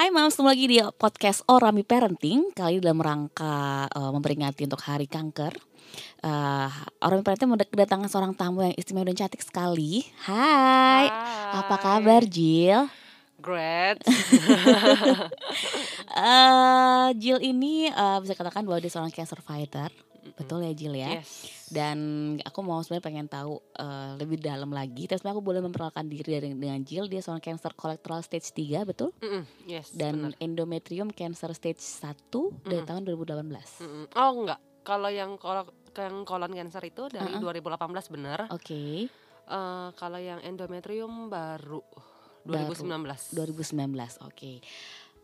Hai 0.00 0.08
Mams, 0.08 0.32
ketemu 0.32 0.48
lagi 0.48 0.64
di 0.64 0.78
podcast 0.96 1.44
Orami 1.44 1.84
Parenting 1.84 2.56
Kali 2.56 2.80
ini 2.80 2.80
dalam 2.80 3.04
rangka 3.04 3.84
uh, 3.84 4.08
memperingati 4.16 4.64
untuk 4.64 4.80
Hari 4.80 5.04
Kanker 5.04 5.52
uh, 6.24 6.72
Orami 7.04 7.20
Parenting 7.20 7.52
kedatangan 7.68 8.08
seorang 8.08 8.32
tamu 8.32 8.64
yang 8.64 8.72
istimewa 8.80 9.12
dan 9.12 9.20
cantik 9.20 9.44
sekali 9.44 10.08
Hai, 10.24 11.04
Hai. 11.04 11.06
apa 11.52 11.76
kabar 11.76 12.24
Jill? 12.24 12.88
Great. 13.44 14.00
uh, 16.16 17.12
Jill 17.20 17.44
ini 17.44 17.92
uh, 17.92 18.24
bisa 18.24 18.32
katakan 18.32 18.64
bahwa 18.64 18.80
dia 18.80 18.88
seorang 18.88 19.12
cancer 19.12 19.44
fighter 19.44 19.92
Betul 20.40 20.64
ya 20.64 20.72
Jill 20.72 20.96
ya? 20.96 21.20
Yes. 21.20 21.68
Dan 21.68 21.98
aku 22.40 22.60
mau 22.60 22.80
sebenarnya 22.80 23.04
pengen 23.04 23.26
tahu 23.26 23.60
uh, 23.76 24.16
lebih 24.16 24.40
dalam 24.40 24.68
lagi. 24.68 25.04
Sebenarnya 25.04 25.36
aku 25.36 25.44
boleh 25.44 25.60
memperkenalkan 25.60 26.08
diri 26.08 26.28
dari 26.30 26.48
dengan 26.50 26.80
Jill. 26.80 27.06
Dia 27.06 27.20
seorang 27.20 27.38
cancer 27.38 27.72
colorectal 27.72 28.20
stage 28.20 28.50
3, 28.50 28.82
betul? 28.82 29.12
Mm-mm, 29.18 29.44
Yes. 29.64 29.92
Dan 29.92 30.32
benar. 30.32 30.40
endometrium 30.40 31.08
cancer 31.08 31.52
stage 31.52 31.78
1 31.78 32.32
dari 32.64 32.82
tahun 32.82 33.04
2018. 33.04 33.84
Mm-mm. 33.84 34.04
Oh 34.14 34.32
enggak. 34.34 34.58
Kalau 34.80 35.06
yang 35.06 35.36
kalau 35.36 35.68
yang 35.92 36.24
colon 36.24 36.50
cancer 36.50 36.80
itu 36.82 37.06
dari 37.06 37.36
Uh-uh. 37.36 37.52
2018 37.52 38.08
benar. 38.08 38.48
Oke, 38.48 39.06
Eh, 39.44 39.88
kalau 39.94 40.14
yang 40.16 40.38
endometrium 40.40 41.26
baru 41.26 41.82
Baru. 42.40 42.70
2019. 42.70 43.34
2019. 43.34 44.22
Oke. 44.22 44.62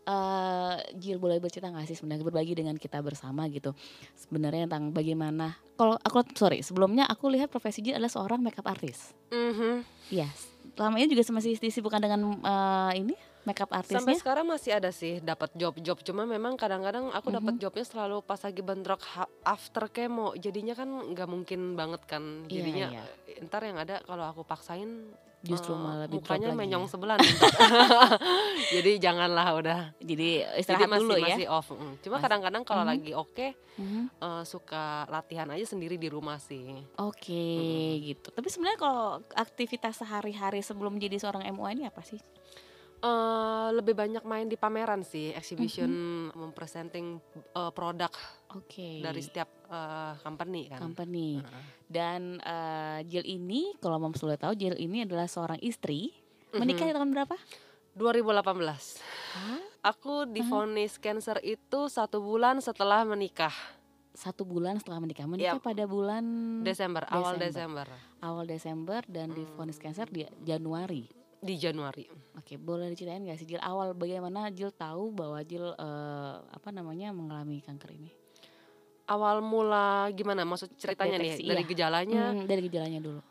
Eh, 0.07 0.75
Jill 0.95 1.19
boleh 1.19 1.35
bercerita 1.43 1.67
nggak 1.67 1.83
sih 1.83 1.99
sebenarnya 1.99 2.23
berbagi 2.23 2.55
dengan 2.55 2.79
kita 2.79 3.03
bersama 3.03 3.43
gitu 3.51 3.75
sebenarnya 4.15 4.63
tentang 4.63 4.95
bagaimana 4.95 5.59
kalau 5.75 5.99
aku 5.99 6.23
sorry 6.31 6.63
sebelumnya 6.63 7.03
aku 7.11 7.27
lihat 7.27 7.51
profesi 7.51 7.83
Jill 7.83 7.99
adalah 7.99 8.07
seorang 8.07 8.39
makeup 8.39 8.63
artist 8.71 9.11
Mhm. 9.35 9.83
Yes. 10.07 10.47
Selama 10.79 11.03
ini 11.03 11.11
juga 11.11 11.27
masih 11.35 11.59
disibukkan 11.59 11.99
dengan 11.99 12.39
eh, 12.39 12.91
ini 13.03 13.15
makeup 13.47 13.71
Sampai 13.71 13.95
artisnya. 13.95 14.17
sekarang 14.17 14.45
masih 14.45 14.71
ada 14.73 14.91
sih 14.91 15.13
dapat 15.21 15.49
job-job 15.53 15.97
cuma 16.01 16.23
memang 16.23 16.53
kadang-kadang 16.53 17.07
aku 17.09 17.31
dapat 17.31 17.55
Mhm. 17.55 17.61
jobnya 17.61 17.85
selalu 17.85 18.19
pas 18.21 18.37
lagi 18.37 18.59
bentrok 18.59 18.99
after 19.41 19.87
kemo 19.87 20.35
jadinya 20.35 20.73
kan 20.73 20.85
nggak 20.85 21.25
mungkin 21.25 21.73
banget 21.73 22.03
kan 22.05 22.43
Iya, 22.43 22.51
jadinya 22.53 22.87
iya. 22.91 23.03
eh, 23.29 23.39
ntar 23.41 23.63
yang 23.63 23.77
ada 23.77 24.03
kalau 24.03 24.25
aku 24.25 24.43
paksain 24.43 25.15
Justru 25.39 25.69
eh, 25.69 25.77
malah 25.77 25.97
lebih 26.03 26.17
mukanya 26.19 26.49
menyong 26.51 26.85
ya. 26.85 26.91
sebelah 26.91 27.15
jadi 28.73 28.91
janganlah 28.99 29.47
udah 29.53 29.79
Jadi 29.95 30.09
jadi 30.09 30.29
istirahat 30.57 30.89
masih 30.89 30.99
dulu 30.99 31.13
ya. 31.15 31.25
masih 31.29 31.47
off 31.47 31.67
mm. 31.69 31.93
cuma 32.01 32.17
kadang-kadang 32.17 32.63
kalau 32.63 32.83
Mhm. 32.83 32.89
lagi 32.89 33.11
oke 33.13 33.47
Mhm. 33.77 34.01
eh, 34.17 34.43
suka 34.43 34.83
latihan 35.07 35.47
aja 35.47 35.63
sendiri 35.63 35.95
di 35.95 36.09
rumah 36.09 36.35
sih 36.37 36.81
Oke 36.97 37.37
Mhm. 37.37 38.01
gitu. 38.03 38.27
Tapi 38.31 38.47
sebenarnya 38.47 38.79
kalau 38.79 39.05
aktivitas 39.31 39.93
sehari-hari 39.95 40.59
sebelum 40.59 40.97
jadi 40.97 41.15
seorang 41.15 41.45
MUA 41.47 41.69
ini 41.71 41.83
apa 41.85 42.01
sih? 42.01 42.17
Eh, 42.97 43.69
lebih 43.71 43.93
banyak 43.93 44.25
main 44.25 44.49
di 44.49 44.57
pameran 44.57 45.05
sih 45.05 45.29
exhibition 45.29 45.85
Mhm. 45.85 46.33
mempresenting 46.33 47.21
eh, 47.53 47.71
produk 47.71 48.09
Oke. 48.51 49.05
dari 49.05 49.21
setiap 49.21 49.45
eh, 49.69 50.17
company 50.17 50.65
kan 50.65 50.81
company. 50.81 51.37
Heeh. 51.37 51.63
Dan 51.85 52.39
eh, 52.39 53.05
Jill 53.05 53.21
ini 53.23 53.77
kalau 53.77 53.97
mau 53.97 54.09
boleh 54.09 54.35
tahu 54.35 54.57
Jill 54.57 54.73
ini 54.75 55.05
adalah 55.05 55.25
seorang 55.25 55.61
istri. 55.61 56.09
Mhm. 56.49 56.57
Menikah 56.57 56.85
di 56.85 56.93
tahun 56.93 57.11
berapa? 57.11 57.35
2018 57.93 59.01
Hah? 59.33 59.61
aku 59.83 60.25
divonis 60.25 60.97
cancer 60.97 61.37
itu 61.41 61.85
satu 61.87 62.17
bulan 62.17 62.61
setelah 62.61 63.01
menikah 63.03 63.53
Satu 64.11 64.41
bulan 64.41 64.81
setelah 64.81 64.97
menikah. 64.97 65.29
Menikah 65.29 65.61
Yap. 65.61 65.65
pada 65.65 65.85
bulan 65.85 66.25
Desember 66.61 67.05
awal 67.05 67.37
Desember. 67.37 67.85
Awal 68.17 68.49
Desember 68.49 69.05
dan 69.05 69.29
divonis 69.29 69.77
Hmm. 69.77 69.85
cancer 69.85 70.09
di 70.09 70.25
Januari. 70.41 71.16
Di 71.37 71.55
Januari 71.55 72.05
Oke, 72.37 72.57
boleh 72.57 72.89
diceritain 72.89 73.21
gak 73.23 73.37
sih 73.37 73.47
Jill 73.47 73.61
awal 73.61 73.93
bagaimana 73.93 74.49
Jill 74.49 74.73
tahu 74.73 75.13
bahwa 75.13 75.41
Jill 75.41 75.73
eh, 75.73 76.35
apa 76.47 76.69
namanya 76.73 77.13
mengalami 77.13 77.61
kanker 77.61 77.91
ini? 77.93 78.11
awal 79.07 79.39
mula 79.39 80.11
gimana 80.11 80.43
maksud 80.43 80.75
ceritanya 80.75 81.15
nih 81.15 81.39
Terdeteksi, 81.39 81.47
dari 81.47 81.63
iya. 81.63 81.69
gejalanya 81.71 82.23
Hmm, 82.35 82.43
dari 82.43 82.61
gejalanya 82.67 82.99
dulu. 82.99 83.21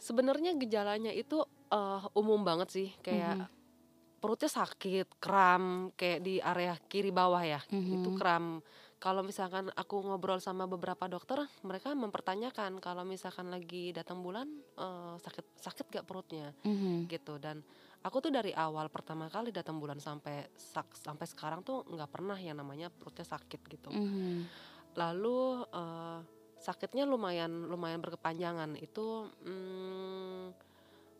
Sebenarnya 0.00 0.56
gejalanya 0.56 1.12
itu 1.12 1.44
eh, 1.66 2.02
umum 2.16 2.40
banget 2.40 2.68
sih, 2.72 2.88
kayak 3.02 3.36
Mhm. 3.36 3.48
perutnya 4.16 4.48
sakit, 4.48 5.18
kram, 5.20 5.92
kayak 5.92 6.24
di 6.24 6.40
area 6.40 6.72
kiri 6.88 7.10
bawah 7.10 7.42
ya, 7.42 7.60
itu 7.68 8.08
Mhm. 8.08 8.16
kram. 8.16 8.64
Kalau 8.96 9.20
misalkan 9.20 9.68
aku 9.76 10.00
ngobrol 10.00 10.40
sama 10.40 10.64
beberapa 10.64 11.04
dokter, 11.04 11.44
mereka 11.60 11.92
mempertanyakan 11.92 12.80
kalau 12.80 13.04
misalkan 13.04 13.52
lagi 13.52 13.92
datang 13.92 14.24
bulan 14.24 14.48
eh, 14.76 15.14
sakit 15.20 15.46
sakit 15.60 15.86
gak 15.92 16.06
perutnya, 16.08 16.56
Mhm. 16.64 17.04
gitu. 17.04 17.36
Dan 17.36 17.60
aku 18.00 18.24
tuh 18.24 18.32
dari 18.32 18.56
awal 18.56 18.88
pertama 18.88 19.28
kali 19.28 19.52
datang 19.52 19.76
bulan 19.76 20.00
sampai 20.00 20.48
sak- 20.56 20.96
sampai 20.96 21.28
sekarang 21.28 21.60
tuh 21.60 21.84
nggak 21.84 22.08
pernah 22.08 22.40
yang 22.40 22.56
namanya 22.56 22.88
perutnya 22.88 23.28
sakit 23.28 23.60
gitu. 23.68 23.92
Mhm. 23.92 24.48
Lalu 24.96 25.38
eh, 25.68 26.20
sakitnya 26.56 27.04
lumayan 27.04 27.68
lumayan 27.68 28.00
berkepanjangan 28.00 28.80
itu 28.80 29.28
mm, 29.44 30.56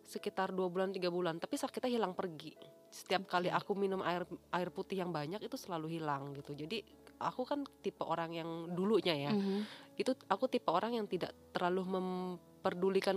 sekitar 0.07 0.55
dua 0.55 0.71
bulan 0.73 0.95
tiga 0.95 1.11
bulan 1.13 1.37
tapi 1.37 1.59
sakitnya 1.59 1.99
hilang 1.99 2.15
pergi 2.15 2.55
setiap 2.89 3.27
kali 3.27 3.51
Oke. 3.51 3.59
aku 3.59 3.73
minum 3.75 4.01
air 4.01 4.23
air 4.55 4.71
putih 4.71 5.03
yang 5.03 5.11
banyak 5.11 5.43
itu 5.43 5.59
selalu 5.59 5.99
hilang 5.99 6.31
gitu 6.33 6.55
jadi 6.55 6.79
aku 7.19 7.43
kan 7.43 7.61
tipe 7.81 8.03
orang 8.03 8.31
yang 8.31 8.49
dulunya 8.71 9.15
ya 9.17 9.33
Mhm. 9.33 9.65
itu 9.97 10.13
aku 10.27 10.45
tipe 10.47 10.69
orang 10.69 10.93
yang 10.93 11.07
tidak 11.07 11.33
terlalu 11.51 11.83
memperdulikan 11.89 13.17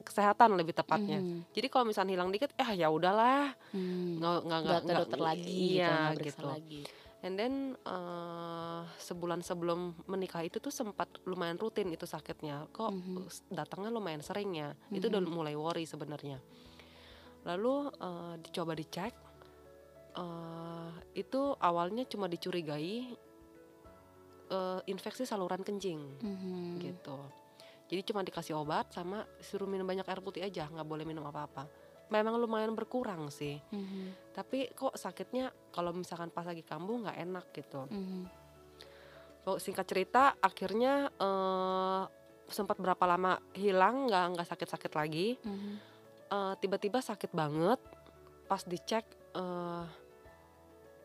kesehatan 0.00 0.54
lebih 0.54 0.72
tepatnya 0.72 1.18
Mhm. 1.18 1.50
jadi 1.50 1.66
kalau 1.66 1.86
misalnya 1.86 2.14
hilang 2.14 2.30
dikit 2.30 2.54
eh 2.54 2.70
ya 2.74 2.86
udahlah 2.88 3.52
Hmm. 3.70 4.18
nggak 4.18 4.38
nggak 4.44 4.60
Nggak 4.62 4.98
dokter 5.00 5.20
lagi 5.20 5.42
gitu, 5.42 5.76
iya 5.78 6.12
periksa 6.12 6.24
gitu 6.38 6.46
lagi. 6.46 6.82
And 7.20 7.36
then 7.36 7.54
eh, 7.76 8.80
sebulan 8.98 9.40
sebelum 9.40 9.92
menikah 10.06 10.40
itu 10.40 10.56
tuh 10.56 10.72
sempat 10.72 11.20
lumayan 11.22 11.60
rutin 11.60 11.92
itu 11.92 12.08
sakitnya. 12.08 12.64
Kok 12.70 12.90
Mhm. 12.90 13.28
s- 13.28 13.44
datangnya 13.46 13.92
lumayan 13.92 14.24
sering 14.24 14.56
ya. 14.56 14.72
Itu 14.88 15.12
udah 15.12 15.20
Mhm. 15.20 15.28
mulai 15.28 15.52
worry 15.52 15.84
sebenarnya. 15.84 16.40
Lalu 17.44 17.74
eh, 17.94 18.34
dicoba 18.40 18.72
dicek. 18.72 19.12
eh, 20.10 20.90
itu 21.14 21.54
awalnya 21.56 22.02
cuma 22.02 22.26
dicurigai 22.26 23.14
eh, 24.50 24.80
infeksi 24.86 25.22
saluran 25.22 25.62
kencing 25.62 26.00
Mhm. 26.20 26.78
gitu. 26.78 27.18
Jadi 27.86 28.02
cuma 28.04 28.22
dikasih 28.22 28.54
obat 28.54 28.90
sama 28.90 29.22
suruh 29.40 29.66
minum 29.66 29.82
banyak 29.82 30.04
air 30.04 30.20
putih 30.20 30.42
aja, 30.42 30.66
nggak 30.66 30.84
boleh 30.84 31.02
minum 31.02 31.22
apa-apa. 31.24 31.66
Memang 32.10 32.34
lumayan 32.36 32.74
berkurang 32.74 33.30
sih 33.30 33.62
Mhm. 33.70 34.34
tapi 34.34 34.66
kok 34.70 34.94
sakitnya 34.94 35.50
kalau 35.70 35.90
misalkan 35.90 36.28
pas 36.28 36.42
lagi 36.42 36.60
kambuh 36.60 36.98
nggak 37.00 37.18
enak 37.20 37.46
gitu. 37.50 37.86
Mhm. 37.86 38.22
So, 39.40 39.56
singkat 39.56 39.86
cerita 39.86 40.34
akhirnya 40.36 41.08
eh, 41.08 42.02
sempat 42.50 42.76
berapa 42.76 43.06
lama 43.06 43.38
hilang 43.54 44.10
nggak 44.10 44.24
nggak 44.34 44.48
sakit-sakit 44.48 44.92
lagi. 44.92 45.38
Mhm. 45.40 45.72
Eh, 46.30 46.54
tiba-tiba 46.58 46.98
sakit 46.98 47.30
banget 47.30 47.78
pas 48.46 48.62
dicek 48.62 49.06
eh, 49.30 49.84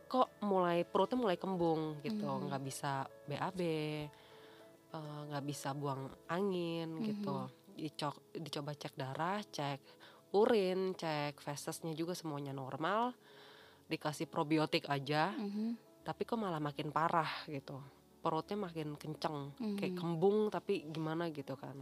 kok 0.06 0.40
mulai 0.42 0.86
perutnya 0.86 1.18
mulai 1.18 1.38
kembung 1.38 2.00
gitu 2.02 2.26
Mhm. 2.26 2.50
nggak 2.50 2.64
bisa 2.64 2.92
BAB 3.26 3.60
eh, 3.62 5.22
nggak 5.28 5.44
bisa 5.44 5.76
buang 5.76 6.08
angin 6.30 7.04
gitu. 7.04 7.50
Dicok, 7.76 8.32
dicoba 8.32 8.72
cek 8.72 8.96
darah, 8.96 9.44
cek 9.44 9.82
urin, 10.32 10.96
cek 10.96 11.44
fesesnya 11.44 11.92
juga 11.92 12.16
semuanya 12.16 12.56
normal. 12.56 13.12
Dikasih 13.86 14.26
probiotik 14.26 14.88
aja 14.88 15.36
Mhm. 15.36 15.78
tapi 16.02 16.22
kok 16.22 16.38
malah 16.38 16.62
makin 16.62 16.94
parah 16.94 17.28
gitu 17.50 17.82
perutnya 18.22 18.58
makin 18.58 18.94
kenceng 18.94 19.54
kayak 19.78 19.94
Mhm. 19.94 20.00
kembung 20.00 20.38
tapi 20.50 20.86
gimana 20.90 21.30
gitu 21.30 21.54
kan 21.54 21.78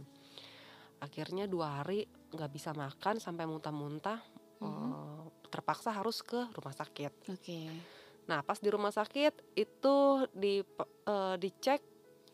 akhirnya 1.00 1.44
dua 1.44 1.80
hari 1.80 2.04
nggak 2.32 2.52
bisa 2.52 2.72
makan 2.72 3.20
sampai 3.20 3.44
muntah-muntah 3.44 4.20
Mhm. 4.60 4.88
eh, 4.92 5.24
terpaksa 5.48 5.92
harus 5.92 6.20
ke 6.20 6.48
rumah 6.52 6.72
sakit 6.72 7.12
Oke. 7.28 7.68
Nah 8.24 8.40
pas 8.40 8.56
di 8.56 8.68
rumah 8.68 8.90
sakit 8.90 9.54
itu 9.54 9.96
di 10.32 10.64
eh, 11.04 11.36
dicek 11.36 11.80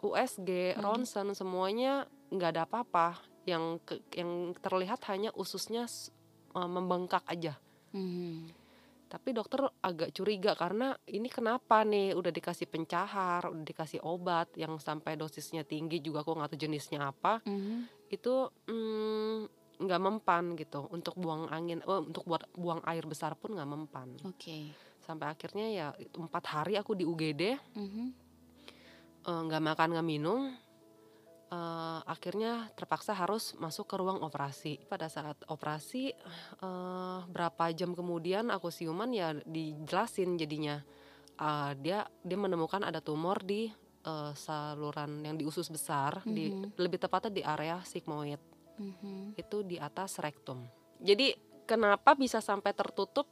USG 0.00 0.75
Mhm. 0.75 0.81
ronsen 0.81 1.34
semuanya 1.34 2.06
nggak 2.31 2.50
ada 2.56 2.62
apa-apa 2.64 3.19
yang 3.44 3.82
ke- 3.82 4.00
yang 4.14 4.54
terlihat 4.56 5.02
hanya 5.10 5.34
ususnya 5.34 5.84
eh, 6.54 6.69
membengkak 6.69 7.22
aja 7.26 7.58
Mhm. 7.90 8.54
Tapi 9.10 9.34
dokter 9.34 9.66
agak 9.82 10.14
curiga 10.14 10.54
karena 10.54 10.94
ini 11.10 11.26
kenapa 11.26 11.82
nih 11.82 12.14
udah 12.14 12.31
dikasih 12.31 12.70
pencahar, 12.70 13.42
udah 13.50 13.66
dikasih 13.66 13.98
obat 14.06 14.54
yang 14.54 14.78
sampai 14.78 15.19
dosisnya 15.19 15.66
tinggi 15.66 15.98
juga 15.98 16.22
aku 16.22 16.38
nggak 16.38 16.54
tahu 16.54 16.62
jenisnya 16.62 17.10
apa. 17.10 17.42
Mhm. 17.42 17.90
Itu 18.06 18.54
mm, 18.70 19.38
nggak 19.82 20.02
mempan 20.06 20.54
gitu 20.54 20.87
untuk 20.94 21.19
buang 21.19 21.50
angin, 21.50 21.82
oh, 21.90 22.06
untuk 22.06 22.22
buat 22.22 22.46
buang 22.54 22.87
air 22.87 23.02
besar 23.02 23.34
pun 23.34 23.58
nggak 23.58 23.66
mempan. 23.66 24.14
Oke. 24.22 24.70
Sampai 25.00 25.29
akhirnya 25.29 25.67
ya 25.67 25.87
empat 26.14 26.44
hari 26.47 26.75
aku 26.76 26.93
di 26.93 27.05
UGD 27.05 27.43
Mhm. 27.75 28.05
eh, 29.23 29.41
nggak 29.47 29.62
makan 29.64 29.88
nggak 29.94 30.08
minum. 30.08 30.41
eh, 31.50 32.00
akhirnya 32.06 32.70
terpaksa 32.79 33.11
harus 33.11 33.58
masuk 33.58 33.91
ke 33.91 33.99
ruang 33.99 34.23
operasi. 34.23 34.79
Pada 34.87 35.11
saat 35.11 35.35
operasi 35.50 36.14
eh, 36.62 37.19
berapa 37.26 37.64
jam 37.75 37.91
kemudian 37.91 38.55
aku 38.55 38.70
siuman 38.70 39.11
ya 39.11 39.35
dijelasin 39.35 40.38
jadinya 40.38 40.79
eh, 41.35 41.73
dia 41.75 41.99
dia 42.23 42.38
menemukan 42.38 42.87
ada 42.87 43.02
tumor 43.02 43.43
di 43.43 43.67
eh, 44.00 44.32
saluran 44.32 45.26
yang 45.26 45.35
di 45.35 45.43
usus 45.43 45.67
besar 45.69 46.23
di 46.23 46.55
Mhm. 46.55 46.79
lebih 46.79 47.02
tepatnya 47.02 47.35
di 47.35 47.43
area 47.43 47.82
sigmoid 47.82 48.38
Mhm. 48.79 49.35
itu 49.35 49.67
di 49.67 49.75
atas 49.75 50.23
rektum. 50.23 50.62
Jadi 51.02 51.35
kenapa 51.67 52.14
bisa 52.14 52.38
sampai 52.38 52.70
tertutup 52.73 53.26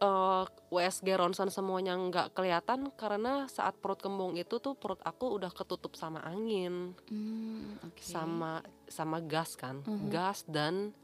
eh, 0.00 0.44
USG 0.70 1.08
ronsen 1.12 1.48
semuanya 1.48 1.92
nggak 1.94 2.32
kelihatan 2.32 2.88
karena 2.96 3.44
saat 3.46 3.76
perut 3.76 4.00
kembung 4.00 4.34
itu 4.34 4.56
tuh 4.56 4.72
perut 4.72 4.98
aku 5.00 5.36
udah 5.36 5.52
ketutup 5.52 5.92
sama 5.94 6.24
angin, 6.24 6.96
Hmm, 7.06 7.76
oke. 7.84 8.00
sama 8.00 8.64
sama 8.88 9.20
gas 9.20 9.54
kan, 9.54 9.84
Mhm. 9.84 10.08
gas 10.08 10.42
dan 10.48 10.96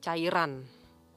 cairan 0.00 0.66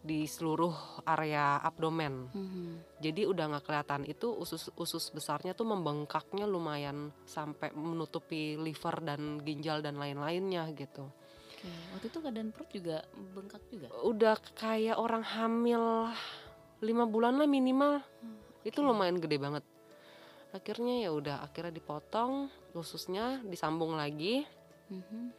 di 0.05 0.29
seluruh 0.29 1.01
area 1.03 1.57
abdomen. 1.59 2.29
Mhm. 2.29 3.01
Jadi 3.01 3.25
udah 3.25 3.45
nggak 3.49 3.65
kelihatan 3.65 4.05
itu 4.05 4.29
usus 4.29 4.69
usus 4.77 5.09
besarnya 5.09 5.57
tuh 5.57 5.65
membengkaknya 5.65 6.45
lumayan 6.45 7.09
sampai 7.25 7.73
menutupi 7.73 8.53
liver 8.55 9.01
dan 9.01 9.41
ginjal 9.41 9.81
dan 9.81 9.97
lain-lainnya 9.97 10.69
gitu. 10.77 11.09
Oke, 11.57 11.71
waktu 11.89 12.05
itu 12.05 12.17
keadaan 12.21 12.49
perut 12.53 12.69
juga 12.69 12.97
bengkak 13.33 13.63
juga. 13.73 13.87
udah 14.05 14.35
kayak 14.53 15.01
orang 15.01 15.25
hamil 15.25 16.13
lima 16.85 17.03
bulan 17.03 17.35
lah 17.35 17.49
minimal 17.49 17.99
itu 18.61 18.77
oke. 18.77 18.85
lumayan 18.85 19.17
gede 19.17 19.37
banget 19.37 19.63
akhirnya 20.49 21.03
ya 21.03 21.11
udah 21.11 21.35
akhirnya 21.41 21.73
dipotong 21.73 22.47
ususnya 22.71 23.41
disambung 23.43 23.97
lagi 23.97 24.45
Mhm. 24.85 25.33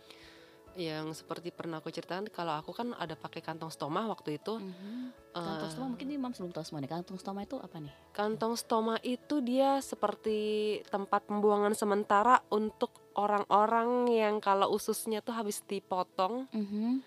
yang 0.76 1.08
seperti 1.10 1.48
pernah 1.48 1.78
aku 1.78 1.88
ceritakan 1.88 2.28
kalau 2.28 2.52
aku 2.52 2.68
kan 2.70 2.92
ada 2.92 3.14
pakai 3.14 3.40
kantong 3.40 3.70
stoma 3.70 4.04
waktu 4.04 4.36
itu 4.36 4.58
Mhm. 4.58 5.24
Eh, 5.32 5.38
Kantong 5.38 5.68
stoma 5.70 5.86
mungkin 5.90 6.08
ini 6.08 6.16
mam 6.16 6.32
sebelum 6.32 6.48
tahu 6.50 6.64
semua 6.64 6.80
nih. 6.80 6.88
Kantong 6.88 7.16
stoma 7.16 7.40
itu 7.40 7.56
apa 7.56 7.76
nih? 7.76 7.92
kantong 8.10 8.56
stoma 8.56 8.96
itu 9.00 9.40
dia 9.40 9.80
seperti 9.80 10.40
tempat 10.88 11.24
pembuangan 11.24 11.72
sementara 11.72 12.40
untuk 12.48 12.88
orang-orang 13.12 14.08
yang 14.08 14.40
kalau 14.40 14.68
ususnya 14.70 15.20
tuh 15.20 15.32
habis 15.32 15.60
dipotong 15.62 16.48
Mhm. 16.50 17.04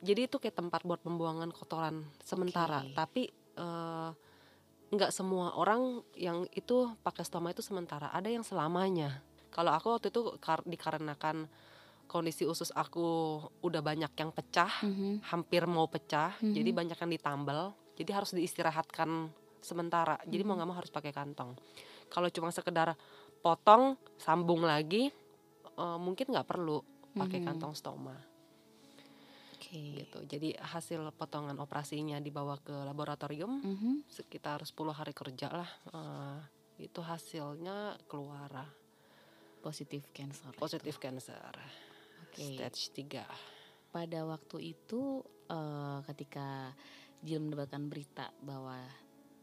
Jadi 0.00 0.26
itu 0.26 0.36
kayak 0.36 0.56
tempat 0.56 0.80
buat 0.82 1.00
pembuangan 1.00 1.52
kotoran 1.52 2.02
sementara 2.20 2.82
Oke. 2.82 2.94
tapi 2.94 3.22
eh, 3.56 4.10
nggak 4.90 5.12
semua 5.14 5.54
orang 5.54 6.02
yang 6.18 6.48
itu 6.50 6.90
pakai 7.00 7.22
stoma 7.22 7.54
itu 7.54 7.62
sementara 7.62 8.10
ada 8.10 8.26
yang 8.26 8.42
selamanya 8.42 9.22
kalau 9.50 9.70
aku 9.70 9.94
waktu 9.94 10.10
itu 10.10 10.34
kar- 10.38 10.66
dikarenakan 10.66 11.46
kondisi 12.06 12.42
usus 12.42 12.74
aku 12.74 13.38
udah 13.62 13.78
banyak 13.80 14.10
yang 14.10 14.34
pecah 14.34 14.72
Mhm. 14.82 15.22
hampir 15.30 15.62
mau 15.64 15.86
pecah 15.86 16.34
jadi 16.42 16.66
Mhm. 16.66 16.78
banyak 16.78 16.98
yang 16.98 17.12
ditambal 17.12 17.60
jadi 17.94 18.10
harus 18.16 18.34
diistirahatkan 18.34 19.30
sementara 19.62 20.18
jadi 20.24 20.42
mau 20.42 20.54
Mhm. 20.54 20.58
nggak 20.58 20.68
mau 20.68 20.78
harus 20.78 20.90
pakai 20.90 21.12
kantong 21.12 21.54
kalau 22.10 22.26
cuma 22.26 22.50
sekedar 22.50 22.98
potong 23.38 23.94
sambung 24.18 24.64
lagi 24.64 25.12
eh, 25.70 25.98
mungkin 25.98 26.28
nggak 26.28 26.44
perlu 26.44 26.82
pakai 27.14 27.38
Mhm. 27.38 27.46
kantong 27.46 27.72
stoma 27.72 28.16
Oke. 29.70 30.02
gitu. 30.02 30.18
Jadi 30.26 30.50
hasil 30.56 30.98
potongan 31.14 31.54
operasinya 31.56 32.18
dibawa 32.18 32.58
ke 32.58 32.74
laboratorium 32.74 33.62
Mhm. 33.62 33.92
sekitar 34.04 34.58
10 34.60 34.90
hari 34.90 35.12
kerja 35.12 35.46
lah. 35.48 35.70
eh, 35.88 36.38
itu 36.80 36.98
hasilnya 36.98 37.78
keluar 38.04 38.50
Positif 39.60 40.08
cancer. 40.10 40.48
itu. 40.48 40.58
positif 40.58 40.94
cancer 40.96 41.54
Oke. 42.24 42.42
stage 42.42 42.80
3. 42.90 43.22
Pada 43.88 44.24
waktu 44.24 44.74
itu 44.74 45.22
eh, 45.46 45.98
ketika 46.04 46.74
Jill 47.20 47.38
mendapatkan 47.40 47.84
berita 47.84 48.26
bahwa 48.40 48.74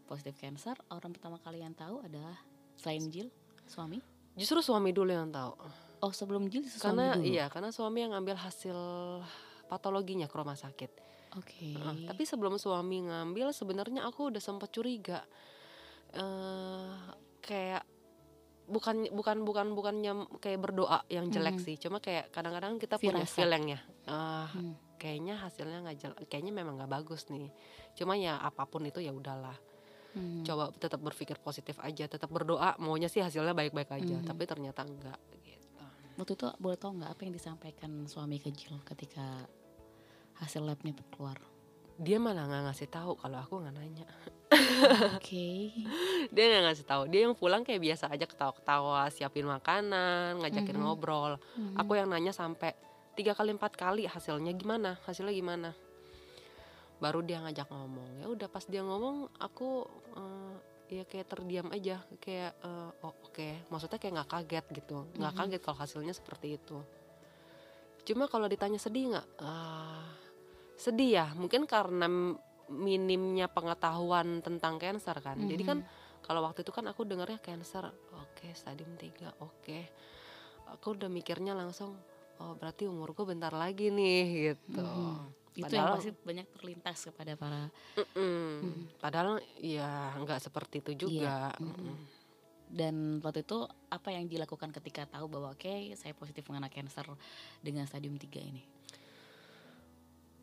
positif 0.06 0.36
cancer, 0.38 0.76
orang 0.90 1.12
pertama 1.12 1.38
kali 1.38 1.60
yang 1.60 1.72
tahu 1.72 2.00
adalah 2.02 2.36
selain 2.76 3.08
Jill, 3.08 3.30
suami. 3.66 4.00
Justru 4.34 4.60
suami 4.62 4.92
dulu 4.92 5.10
yang 5.10 5.30
tahu. 5.30 5.56
Oh 6.00 6.12
sebelum 6.12 6.48
Jill 6.48 6.64
suami 6.64 6.80
Karena 6.82 7.06
dulu. 7.14 7.24
iya, 7.24 7.46
karena 7.48 7.70
suami 7.70 8.02
yang 8.02 8.12
ngambil 8.12 8.36
hasil 8.36 8.78
patologinya 9.68 10.26
ke 10.26 10.34
rumah 10.34 10.56
sakit. 10.56 10.92
Oke. 11.36 11.76
Heeh, 11.76 11.96
tapi 12.06 12.24
sebelum 12.24 12.56
suami 12.56 13.04
ngambil 13.04 13.52
sebenarnya 13.52 14.04
aku 14.04 14.32
udah 14.32 14.40
sempat 14.40 14.72
curiga. 14.72 15.22
eh 16.10 16.96
kayak 17.42 17.84
bukan 18.66 19.12
bukan 19.12 19.44
bukan 19.44 19.68
bukannya 19.72 20.12
kayak 20.40 20.60
berdoa 20.62 21.04
yang 21.08 21.28
jelek 21.28 21.56
Mhm. 21.56 21.64
sih, 21.64 21.76
cuma 21.78 22.00
kayak 22.00 22.32
kadang-kadang 22.32 22.76
kita 22.78 22.96
punya 22.96 23.24
Firasat. 23.24 23.36
feeling 23.38 23.66
ya. 23.70 23.80
eh, 24.08 24.48
Hmm. 24.48 24.74
kayaknya 24.96 25.36
hasilnya 25.38 25.84
nggak 25.84 25.98
jel- 25.98 26.20
kayaknya 26.26 26.54
memang 26.54 26.80
nggak 26.80 26.88
bagus 26.90 27.28
nih. 27.28 27.52
Cuma 27.94 28.16
ya 28.16 28.40
apa 28.40 28.64
pun 28.64 28.82
itu 28.82 28.98
ya 28.98 29.12
udahlah. 29.12 29.60
Hmm. 30.16 30.42
Coba 30.42 30.72
tetap 30.74 30.98
berpikir 30.98 31.38
positif 31.38 31.76
aja, 31.78 32.08
tetap 32.08 32.32
berdoa. 32.32 32.80
Maunya 32.80 33.06
sih 33.06 33.20
hasilnya 33.20 33.52
baik-baik 33.52 33.92
aja, 33.94 34.16
Mhm. 34.18 34.26
tapi 34.26 34.44
ternyata 34.44 34.82
enggak. 34.82 35.20
Waktu 36.18 36.34
itu 36.34 36.46
boleh 36.58 36.78
tahu 36.78 36.98
nggak 36.98 37.12
apa 37.14 37.22
yang 37.24 37.34
disampaikan 37.34 37.92
suami 38.10 38.42
ke 38.42 38.50
Jill 38.50 38.82
ketika 38.82 39.46
hasil 40.42 40.66
labnya 40.66 40.98
keluar? 41.14 41.38
Dia 41.98 42.18
malah 42.18 42.46
nggak 42.46 42.64
ngasih 42.70 42.90
tahu 42.90 43.18
kalau 43.18 43.38
aku 43.38 43.62
nggak 43.62 43.74
nanya. 43.74 44.06
Oke. 45.18 45.74
Dia 46.34 46.44
nggak 46.50 46.64
ngasih 46.70 46.86
tahu. 46.86 47.04
Dia 47.10 47.26
yang 47.30 47.34
pulang 47.38 47.62
kayak 47.62 47.82
biasa 47.82 48.10
aja 48.10 48.26
ketawa-ketawa, 48.26 49.10
siapin 49.10 49.46
makanan, 49.46 50.42
ngajakin 50.42 50.78
Mhm. 50.78 50.84
ngobrol. 50.84 51.38
Mhm. 51.58 51.78
Aku 51.82 51.98
yang 51.98 52.10
nanya 52.10 52.34
sampai 52.34 52.74
tiga 53.14 53.34
kali 53.34 53.54
empat 53.54 53.74
kali 53.74 54.06
hasilnya 54.06 54.54
gimana, 54.54 54.98
hasilnya 55.06 55.34
gimana. 55.34 55.74
Baru 56.98 57.22
dia 57.22 57.42
ngajak 57.42 57.70
ngomong. 57.70 58.22
Ya 58.22 58.28
udah 58.30 58.50
pas 58.50 58.66
dia 58.66 58.82
ngomong, 58.82 59.30
aku 59.38 59.86
eh, 60.18 60.56
ya 60.88 61.04
kayak 61.04 61.28
terdiam 61.28 61.68
aja, 61.70 62.00
kayak 62.20 62.52
eh, 62.64 62.90
oh 63.04 63.14
oke. 63.28 63.50
Maksudnya 63.68 64.00
kayak 64.00 64.14
nggak 64.24 64.32
kaget 64.32 64.66
gitu, 64.84 64.98
nggak 65.20 65.34
Mhm. 65.36 65.40
kaget 65.44 65.62
kalau 65.64 65.78
hasilnya 65.78 66.14
seperti 66.16 66.56
itu. 66.56 66.78
Cuma 68.08 68.32
kalau 68.32 68.48
ditanya 68.48 68.80
sedih 68.80 69.12
nggak? 69.12 69.28
Ah, 69.44 70.08
sedih 70.80 71.10
ya. 71.20 71.26
Mungkin 71.36 71.68
karena 71.68 72.08
minimnya 72.68 73.48
pengetahuan 73.48 74.40
tentang 74.40 74.80
cancer 74.80 75.16
kan. 75.20 75.36
Jadi 75.44 75.64
kan 75.64 75.78
Mhm. 75.84 76.24
kalau 76.24 76.44
waktu 76.44 76.64
itu 76.64 76.72
kan 76.72 76.88
aku 76.88 77.04
dengarnya 77.04 77.40
cancer, 77.40 77.88
oke 78.16 78.48
stadium 78.56 78.96
3, 78.96 79.32
oke. 79.44 79.80
Aku 80.76 80.96
udah 80.96 81.08
mikirnya 81.08 81.56
langsung, 81.56 81.96
oh 82.40 82.54
berarti 82.56 82.88
umurku 82.88 83.24
bentar 83.24 83.52
lagi 83.52 83.88
nih 83.92 84.24
gitu. 84.52 84.84
Mhm. 84.84 85.36
Itu 85.58 85.66
yang 85.68 85.90
Padahal- 85.90 85.96
pasti 85.98 86.12
banyak 86.14 86.48
terlintas 86.54 86.98
kepada 87.04 87.34
para 87.34 87.62
Mm-mm. 87.96 88.46
Mhm. 88.62 88.84
Padahal 88.98 89.30
ya 89.58 89.90
nggak 90.16 90.40
seperti 90.40 90.76
itu 90.80 90.92
juga. 91.04 91.50
Iya, 91.52 91.58
mhm. 91.58 91.68
Mm-mm. 91.68 91.96
dan 92.68 92.96
waktu 93.24 93.42
itu 93.42 93.64
apa 93.88 94.12
yang 94.12 94.28
dilakukan 94.28 94.70
ketika 94.72 95.08
tahu 95.08 95.26
bahwa 95.28 95.56
oke 95.56 95.66
saya 95.96 96.12
positif 96.12 96.44
mengena 96.46 96.68
cancer 96.68 97.08
dengan 97.60 97.88
stadium 97.88 98.16
3 98.16 98.44
ini. 98.44 98.60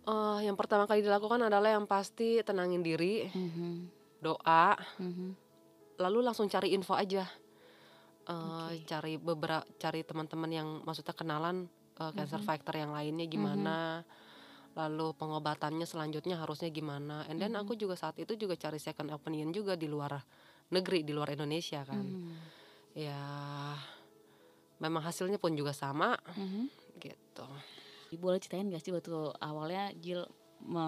Eh, 0.04 0.38
yang 0.42 0.52
pertama 0.54 0.84
kali 0.84 1.00
dilakukan 1.00 1.40
adalah 1.42 1.70
yang 1.70 1.84
pasti 1.84 2.40
tenangin 2.40 2.80
diri, 2.80 3.24
Mhm. 3.24 3.72
doa, 4.20 4.76
Mhm. 4.98 5.28
lalu 5.96 6.18
langsung 6.20 6.44
cari 6.46 6.72
info 6.72 6.92
aja. 6.92 7.24
Eh, 8.24 8.32
Oke. 8.32 8.84
Cari 8.84 9.16
beberapa, 9.16 9.64
cari 9.74 10.00
teman-teman 10.00 10.48
yang 10.48 10.68
maksudnya 10.80 11.12
kenalan 11.12 11.68
eh, 11.94 12.10
cancer 12.10 12.40
Mhm. 12.40 12.46
fighter 12.46 12.74
yang 12.74 12.90
lainnya 12.90 13.26
gimana. 13.26 14.02
Lalu 14.74 15.14
pengobatannya 15.14 15.86
selanjutnya 15.86 16.38
harusnya 16.38 16.68
gimana. 16.68 17.22
And 17.30 17.38
then 17.38 17.54
Mhm. 17.54 17.62
aku 17.62 17.78
juga 17.78 17.94
saat 17.94 18.18
itu 18.18 18.34
juga 18.34 18.58
cari 18.58 18.82
second 18.82 19.14
opinion 19.14 19.54
juga 19.54 19.78
di 19.78 19.86
luar 19.86 20.18
negeri, 20.74 21.06
di 21.06 21.14
luar 21.14 21.30
Indonesia 21.30 21.86
kan. 21.86 22.02
Mhm. 22.02 22.34
Ya 22.98 23.22
memang 24.82 25.02
hasilnya 25.06 25.38
pun 25.38 25.54
juga 25.54 25.70
sama 25.70 26.18
Mhm. 26.34 26.66
gitu. 26.98 27.46
Boleh 28.18 28.38
ceritain 28.38 28.70
gak 28.70 28.82
sih 28.82 28.94
waktu 28.94 29.10
awalnya 29.42 29.90
Jill 29.98 30.22
me, 30.64 30.86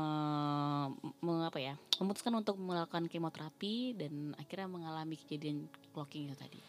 me- 1.20 1.46
apa 1.46 1.58
ya 1.58 1.74
memutuskan 1.98 2.32
untuk 2.38 2.54
melakukan 2.56 3.10
kemoterapi 3.10 3.98
dan 3.98 4.32
akhirnya 4.38 4.70
mengalami 4.70 5.18
kejadian 5.18 5.66
clocking 5.90 6.30
itu 6.30 6.36
tadi. 6.38 6.60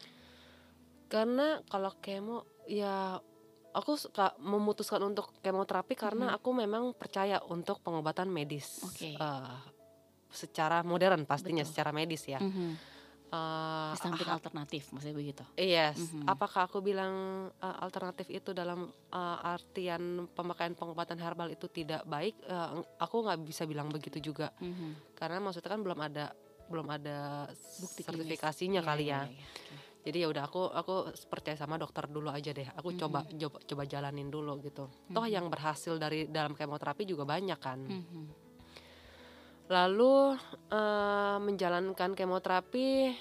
Karena 1.08 1.62
kalau 1.70 1.94
kemo 2.02 2.44
ya 2.68 3.16
aku 3.72 3.94
suka 3.94 4.32
memutuskan 4.38 5.02
untuk 5.02 5.30
kemoterapi 5.40 5.94
karena 5.94 6.32
Mhm. 6.32 6.36
aku 6.36 6.50
memang 6.52 6.84
percaya 6.96 7.40
untuk 7.44 7.80
pengobatan 7.80 8.28
medis. 8.28 8.80
Oke. 8.82 9.14
Eh, 9.14 9.56
secara 10.28 10.84
modern 10.84 11.24
pastinya 11.24 11.64
Betul. 11.64 11.72
secara 11.72 11.90
medis 11.90 12.22
ya. 12.24 12.40
Eh, 13.28 13.90
Di 13.92 14.00
samping 14.00 14.24
alternatif 14.24 14.88
maksudnya 14.88 15.12
begitu. 15.12 15.44
Yes, 15.52 16.00
Mhm. 16.00 16.24
apakah 16.24 16.64
aku 16.64 16.80
bilang 16.80 17.12
uh, 17.52 17.76
alternatif 17.84 18.24
itu 18.32 18.56
dalam 18.56 18.88
uh, 18.88 19.38
artian 19.44 20.24
pemakaian 20.32 20.72
pengobatan 20.72 21.20
herbal 21.20 21.52
itu 21.52 21.68
tidak 21.68 22.08
baik? 22.08 22.40
Uh, 22.48 22.80
aku 22.96 23.20
nggak 23.20 23.44
bisa 23.44 23.68
bilang 23.68 23.92
begitu 23.92 24.16
juga, 24.22 24.48
Mhm. 24.56 25.12
karena 25.12 25.44
maksudnya 25.44 25.68
kan 25.68 25.84
belum 25.84 26.00
ada 26.00 26.32
belum 26.68 26.88
ada 26.88 27.48
Bukti 27.80 28.00
sertifikasinya 28.00 28.80
Iya, 28.80 28.88
kali 28.88 29.04
iya, 29.04 29.20
ya. 29.24 29.28
iya, 29.28 29.44
oke. 29.44 29.74
Jadi 30.02 30.24
ya 30.24 30.28
udah 30.30 30.44
aku 30.46 30.62
aku 30.68 30.94
percaya 31.26 31.54
sama 31.54 31.76
dokter 31.76 32.06
dulu 32.06 32.30
aja 32.30 32.50
deh 32.50 32.64
aku 32.70 32.94
coba 32.94 33.26
Mhm. 33.26 33.38
coba 33.38 33.58
coba 33.60 33.82
jalanin 33.84 34.28
dulu 34.28 34.62
gitu 34.62 34.86
toh 35.08 35.24
Mhm. 35.24 35.32
yang 35.32 35.46
berhasil 35.48 35.96
dari 35.96 36.26
dalam 36.26 36.54
kemoterapi 36.54 37.02
juga 37.02 37.24
banyak 37.24 37.58
kan 37.58 37.80
Mhm. 37.82 38.24
lalu 39.68 40.38
eh, 40.68 41.36
menjalankan 41.38 42.12
kemoterapi 42.12 43.12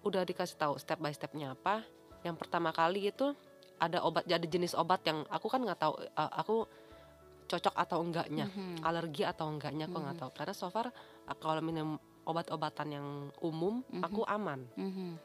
udah 0.00 0.22
dikasih 0.24 0.56
tahu 0.56 0.74
step 0.76 0.96
by 0.96 1.12
stepnya 1.12 1.52
apa 1.52 1.84
yang 2.24 2.36
pertama 2.36 2.72
kali 2.72 3.08
itu 3.08 3.36
ada 3.76 4.00
obat 4.00 4.24
ada 4.24 4.44
jenis 4.44 4.72
obat 4.72 5.04
yang 5.04 5.24
aku 5.28 5.48
kan 5.48 5.60
nggak 5.60 5.76
tahu 5.78 5.94
eh, 6.00 6.10
aku 6.14 6.64
cocok 7.46 7.74
atau 7.74 7.98
enggaknya 8.00 8.46
Mhm. 8.46 8.80
alergi 8.80 9.26
atau 9.26 9.50
enggaknya 9.50 9.90
aku 9.90 9.98
nggak 9.98 10.16
Mhm. 10.16 10.22
tahu 10.22 10.30
karena 10.32 10.54
so 10.54 10.70
far 10.70 10.86
uh, 10.88 11.36
kalau 11.36 11.58
minum 11.58 11.98
obat-obatan 12.22 12.88
yang 12.94 13.06
umum 13.42 13.82
Mhm. 13.90 14.02
aku 14.06 14.22
aman 14.24 14.60
Mhm. 14.78 15.18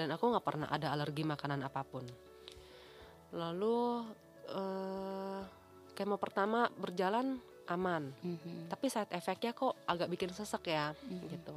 Dan 0.00 0.08
aku 0.10 0.24
nggak 0.26 0.40
pernah 0.42 0.64
ada 0.66 0.88
alergi 0.90 1.20
makanan 1.22 1.60
apa 1.60 1.84
pun 1.84 2.08
lalu 3.32 4.08
eh 4.50 5.42
kemo 5.92 6.16
pertama 6.16 6.66
berjalan 6.72 7.36
aman 7.68 8.08
Mhm. 8.18 8.66
tapi 8.66 8.88
side 8.88 9.12
effectnya 9.12 9.52
kok 9.52 9.76
agak 9.84 10.08
bikin 10.08 10.32
sesek 10.32 10.64
ya 10.66 10.96
Mhm. 10.96 11.28
gitu 11.28 11.52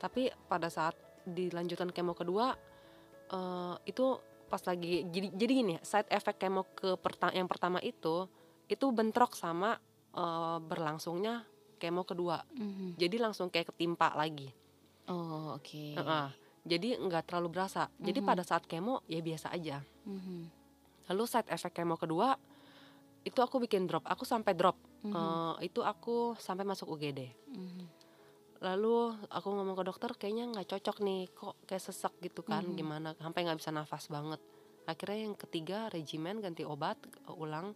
tapi 0.00 0.32
pada 0.48 0.66
saat 0.66 0.96
dilanjutkan 1.22 1.92
kemo 1.92 2.16
kedua 2.16 2.56
eh 3.28 3.74
itu 3.84 4.16
pas 4.48 4.60
lagi 4.64 5.04
jadi 5.06 5.28
jadi 5.30 5.52
gini 5.54 5.74
side 5.80 6.08
effect 6.08 6.40
kemo 6.40 6.66
ke 6.72 6.96
perta- 6.96 7.30
yang 7.30 7.46
pertama 7.46 7.78
itu 7.78 8.26
itu 8.66 8.86
bentrok 8.90 9.36
sama 9.36 9.76
eh, 10.12 10.58
berlangsungnya 10.60 11.44
kemo 11.78 12.02
kedua 12.02 12.40
Mhm. 12.50 12.96
jadi 12.96 13.16
langsung 13.18 13.48
kayak 13.48 13.70
ketimpa 13.70 14.12
lagi 14.12 14.48
Oh 15.02 15.58
oke. 15.58 15.98
Heeh. 15.98 16.26
Jadi 16.62 16.98
nggak 16.98 17.26
terlalu 17.26 17.58
berasa 17.58 17.90
jadi 17.98 18.22
Mhm. 18.22 18.26
pada 18.26 18.42
saat 18.42 18.64
kemo 18.64 19.02
ya 19.06 19.18
biasa 19.18 19.50
aja 19.50 19.82
Mhm. 20.06 20.38
lalu 21.10 21.22
side 21.26 21.50
effect 21.50 21.74
kemo 21.74 21.98
kedua 21.98 22.38
itu 23.22 23.38
aku 23.38 23.58
bikin 23.58 23.86
drop 23.86 24.02
aku 24.06 24.22
sampai 24.22 24.54
drop 24.54 24.78
Mhm. 25.02 25.14
Eh, 25.58 25.66
itu 25.66 25.82
aku 25.82 26.38
sampai 26.38 26.62
masuk 26.62 26.94
UGD 26.94 27.20
Mhm. 27.50 27.86
lalu 28.62 29.10
aku 29.26 29.48
ngomong 29.50 29.74
ke 29.74 29.84
dokter 29.84 30.10
kayaknya 30.14 30.46
nggak 30.54 30.68
cocok 30.70 31.02
nih 31.02 31.26
kok 31.34 31.58
kayak 31.66 31.82
sesek 31.82 32.14
gitu 32.22 32.46
kan 32.46 32.62
Mhm. 32.62 32.78
gimana 32.78 33.08
sampai 33.18 33.42
nggak 33.42 33.58
bisa 33.58 33.74
nafas 33.74 34.06
banget 34.06 34.38
akhirnya 34.82 35.18
yang 35.26 35.34
ketiga 35.34 35.90
regimen 35.90 36.38
ganti 36.38 36.62
obat 36.62 36.94
uh, 37.26 37.34
ulang 37.34 37.74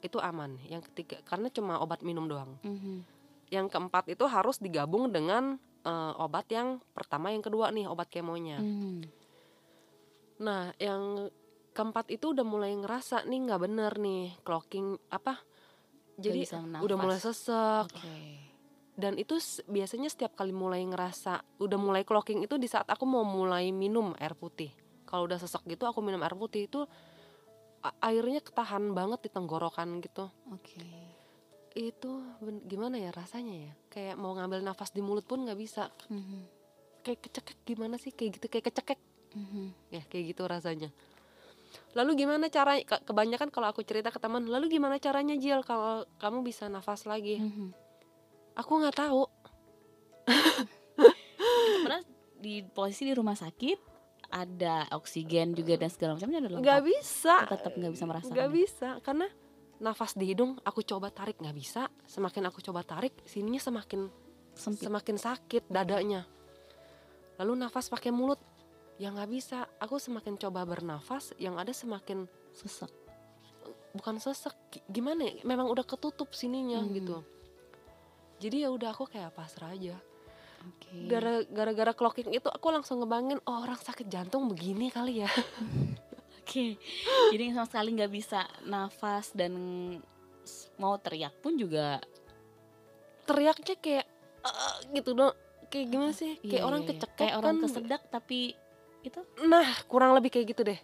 itu 0.00 0.16
aman 0.20 0.56
yang 0.64 0.80
ketiga 0.80 1.20
karena 1.24 1.48
cuma 1.48 1.80
obat 1.80 2.00
minum 2.00 2.24
doang 2.24 2.56
Mhm. 2.60 3.04
yang 3.48 3.68
keempat 3.68 4.08
itu 4.08 4.24
harus 4.24 4.56
digabung 4.56 5.12
dengan 5.12 5.60
uh, 5.86 6.18
obat 6.18 6.50
yang 6.50 6.82
pertama 6.90 7.30
yang 7.30 7.40
kedua 7.40 7.70
nih 7.70 7.86
obat 7.86 8.10
kemonya 8.10 8.58
Mhm. 8.58 9.06
nah 10.36 10.74
yang 10.76 11.30
keempat 11.70 12.10
itu 12.10 12.34
udah 12.34 12.44
mulai 12.44 12.74
ngerasa 12.74 13.24
nih 13.24 13.40
nggak 13.46 13.60
bener 13.62 13.92
nih 13.96 14.34
clocking 14.42 14.98
apa 15.08 15.38
jadi 16.16 16.44
udah 16.80 16.96
mulai 16.96 17.16
sesek 17.16 17.86
Oke. 17.86 18.16
dan 18.96 19.16
itu 19.16 19.36
biasanya 19.64 20.08
setiap 20.08 20.32
kali 20.34 20.52
mulai 20.52 20.80
ngerasa 20.82 21.60
udah 21.60 21.78
mulai 21.78 22.02
clocking 22.02 22.40
itu 22.40 22.56
di 22.56 22.66
saat 22.66 22.88
aku 22.88 23.04
mau 23.04 23.22
mulai 23.22 23.68
minum 23.70 24.16
air 24.16 24.32
putih 24.32 24.72
kalau 25.04 25.24
udah 25.24 25.36
sesek 25.36 25.62
gitu 25.64 25.84
aku 25.84 26.00
minum 26.00 26.20
air 26.20 26.32
putih 26.32 26.64
itu 26.64 26.84
airnya 28.02 28.40
ketahan 28.40 28.90
banget 28.90 29.22
di 29.22 29.30
tenggorokan 29.30 30.00
gitu 30.00 30.26
Oke. 30.50 30.80
Itu 31.78 32.08
gimana 32.62 32.96
ya 32.96 33.10
rasanya 33.10 33.54
ya 33.62 33.72
kayak 33.88 34.16
mau 34.16 34.32
ngambil 34.32 34.60
nafas 34.62 34.90
di 34.90 34.98
mulut 34.98 35.22
pun 35.22 35.40
nggak 35.40 35.56
bisa 35.56 35.92
Mhm. 36.06 36.40
kayak 37.02 37.20
kecekek 37.22 37.58
gimana 37.64 37.96
sih 37.96 38.10
kayak 38.10 38.30
gitu 38.34 38.46
kayak 38.48 38.66
kecekek 38.66 39.00
Mhm. 39.32 39.64
ya 39.90 40.02
kayak 40.02 40.32
gitu 40.32 40.42
rasanya 40.42 40.88
lalu 41.92 42.16
gimana 42.18 42.48
cara 42.48 42.76
ke- 42.78 43.02
kebanyakan 43.02 43.48
kalau 43.50 43.68
aku 43.68 43.82
cerita 43.82 44.08
ke 44.08 44.16
teman 44.16 44.42
lalu 44.42 44.70
gimana 44.70 44.96
caranya 44.96 45.34
Jill 45.34 45.60
kalau 45.60 46.02
kamu 46.16 46.40
bisa 46.42 46.66
nafas 46.66 47.04
lagi 47.04 47.36
Mhm. 47.36 47.68
aku 48.54 48.72
nggak 48.74 48.96
tahu 48.98 49.28
Padahal 51.78 52.02
di 52.36 52.64
posisi 52.64 53.04
di 53.04 53.12
rumah 53.12 53.34
sakit 53.34 53.78
ada 54.28 54.88
oksigen 54.90 55.52
juga 55.52 55.76
dan 55.76 55.86
segala 55.86 56.16
macamnya 56.16 56.38
ada 56.38 56.48
lengkap. 56.48 56.62
nggak 56.62 56.82
bisa 56.84 57.36
tetap 57.46 57.72
nggak 57.74 57.92
bisa 57.92 58.04
merasakan 58.04 58.34
ya? 58.34 58.48
bisa 58.48 58.88
karena 59.00 59.26
nafas 59.78 60.12
di 60.12 60.26
hidung 60.26 60.56
aku 60.60 60.80
coba 60.80 61.08
tarik. 61.08 61.36
Nggak 61.36 61.56
bisa. 61.56 61.82
Semakin 62.04 62.48
aku 62.48 62.60
coba 62.60 62.80
tarik 62.80 63.12
sininya 63.22 63.58
semakin 63.58 64.08
Sempit. 64.52 64.84
semakin 64.84 65.16
sakit 65.16 65.64
dadanya. 65.66 66.24
Lalu 67.36 67.52
nafas 67.58 67.86
pakai 67.86 68.08
mulut. 68.08 68.40
Ya 68.96 69.12
nggak 69.12 69.28
bisa. 69.28 69.68
Aku 69.76 69.96
semakin 69.96 70.36
coba 70.36 70.64
bernafas 70.64 71.36
yang 71.36 71.56
ada 71.56 71.70
semakin 71.70 72.24
Sesek. 72.52 72.88
bukan 73.92 74.16
sesek 74.16 74.52
gi- 74.68 74.84
gimana 74.86 75.24
ya? 75.24 75.40
Memang 75.42 75.68
udah 75.68 75.80
ketutup 75.82 76.32
sininya 76.32 76.80
Hmm. 76.80 76.92
gitu. 76.92 77.16
Jadi 78.36 78.64
ya 78.64 78.68
udah 78.68 78.92
aku 78.92 79.04
kayak 79.06 79.32
pasrah 79.32 79.72
aja. 79.72 79.96
Oke. 80.66 81.06
gara 81.06 81.46
gara-gara 81.46 81.92
clocking 81.94 82.34
itu 82.34 82.50
aku 82.50 82.74
langsung 82.74 82.98
ngebangin 82.98 83.38
oh 83.46 83.62
orang 83.62 83.78
sakit 83.78 84.10
jantung 84.10 84.50
begini 84.50 84.90
kali 84.90 85.22
ya 85.22 85.30
Oke. 86.46 86.78
Jadi 87.28 87.44
sama 87.50 87.66
sekali 87.66 87.90
nggak 87.92 88.12
bisa 88.12 88.40
nafas 88.62 89.34
dan 89.34 89.50
mau 90.78 90.94
teriak 90.96 91.34
pun 91.36 91.58
juga 91.58 91.98
teriaknya 93.26 93.74
kayak 93.76 94.06
"Eh," 94.40 94.74
gitu 94.94 95.10
dong 95.12 95.34
kayak 95.66 95.86
gimana 95.90 96.12
sih 96.14 96.38
kayak 96.38 96.54
Iya, 96.54 96.62
orang 96.62 96.80
iya, 96.80 96.86
iya. 96.86 96.94
kecekek 96.94 97.18
kayak 97.18 97.34
orang 97.34 97.50
kan. 97.52 97.62
kesedak 97.66 98.02
tapi 98.06 98.38
itu. 99.02 99.20
nah 99.42 99.66
kurang 99.84 100.14
lebih 100.14 100.30
kayak 100.30 100.46
gitu 100.48 100.62
deh 100.62 100.78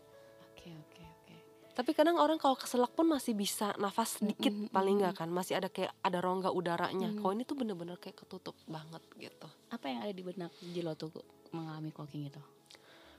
Oke 0.45 0.67
oke 0.73 0.99
oke. 1.01 1.35
tapi 1.73 1.91
kadang 1.93 2.19
orang 2.19 2.35
kalau 2.37 2.59
keselak 2.59 2.91
pun 2.91 3.07
masih 3.07 3.31
bisa 3.33 3.71
nafas 3.77 4.19
sedikit 4.19 4.51
Mm, 4.51 4.67
mm, 4.67 4.73
paling 4.73 4.97
nggak 4.99 5.15
kan 5.17 5.31
masih 5.31 5.55
ada 5.55 5.71
kayak 5.71 5.95
ada 5.97 6.19
rongga 6.19 6.51
udaranya 6.51 7.07
Mm. 7.09 7.17
kalau 7.17 7.33
ini 7.33 7.45
tuh 7.45 7.55
bener-bener 7.55 7.95
kayak 7.97 8.19
ketutup 8.19 8.59
banget 8.65 9.03
gitu 9.17 9.47
Apa 9.71 9.87
yang 9.87 10.03
ada 10.03 10.11
di 10.11 10.23
benak 10.23 10.51
Jilo 10.61 10.99
tuh 10.99 11.15
mengalami 11.51 11.95
clocking 11.95 12.27
itu? 12.27 12.43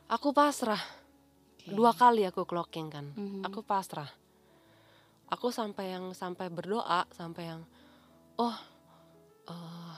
aku 0.05 0.29
pasrah 0.29 0.83
Oke. 1.63 1.72
dua 1.72 1.91
kali 1.91 2.24
aku 2.24 2.43
clocking 2.43 2.88
kan 2.88 3.05
Mhm. 3.13 3.43
aku 3.43 3.62
pasrah 3.62 4.10
aku 5.27 5.48
sampai 5.50 5.91
yang 5.91 6.12
sampai 6.12 6.48
berdoa 6.48 7.08
sampai 7.10 7.43
yang 7.48 7.62
oh 8.36 8.58
eh, 9.46 9.98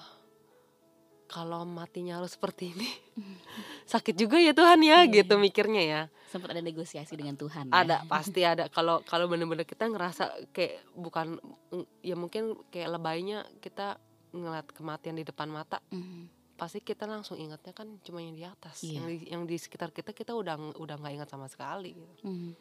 kalau 1.25 1.65
matinya 1.65 2.17
harus 2.17 2.33
seperti 2.33 2.71
ini 2.71 2.89
sakit 3.85 4.15
juga 4.15 4.37
ya 4.37 4.53
Tuhan 4.53 4.79
ya 4.79 5.03
Iya, 5.03 5.11
gitu 5.15 5.35
iya. 5.35 5.41
mikirnya 5.41 5.83
ya 5.83 6.01
sempat 6.25 6.51
ada 6.51 6.61
negosiasi 6.61 7.15
dengan 7.15 7.33
Tuhan. 7.33 7.65
ya? 7.65 7.73
ada 7.75 7.97
pasti 8.11 8.41
ada 8.41 8.67
kalau 8.67 9.01
kalau 9.01 9.25
bener-bener 9.25 9.63
kita 9.63 9.85
ngerasa 9.85 10.51
kayak 10.51 10.85
bukan 10.93 11.41
mm, 11.71 11.85
ya 12.01 12.13
mungkin 12.13 12.55
kayak 12.69 12.91
lebaynya 12.91 13.43
kita 13.57 13.97
ngeliat 14.31 14.67
kematian 14.69 15.15
di 15.15 15.23
depan 15.23 15.47
mata 15.47 15.79
Mhm. 15.89 16.34
Pasti 16.55 16.79
kita 16.79 17.03
langsung 17.03 17.35
ingatnya 17.35 17.71
kan 17.71 17.99
cuma 17.99 18.19
yang 18.19 18.31
di 18.31 18.43
atas 18.43 18.79
Iya. 18.81 18.93
yang 18.93 19.05
di 19.05 19.15
yang 19.27 19.43
di 19.43 19.55
sekitar 19.55 19.91
kita 19.91 20.11
kita 20.11 20.31
udah 20.31 20.55
udah 20.73 20.95
nggak 20.95 21.13
ingat 21.13 21.29
sama 21.29 21.45
sekali 21.45 21.91
gitu. 21.93 22.23
Mhm. 22.25 22.51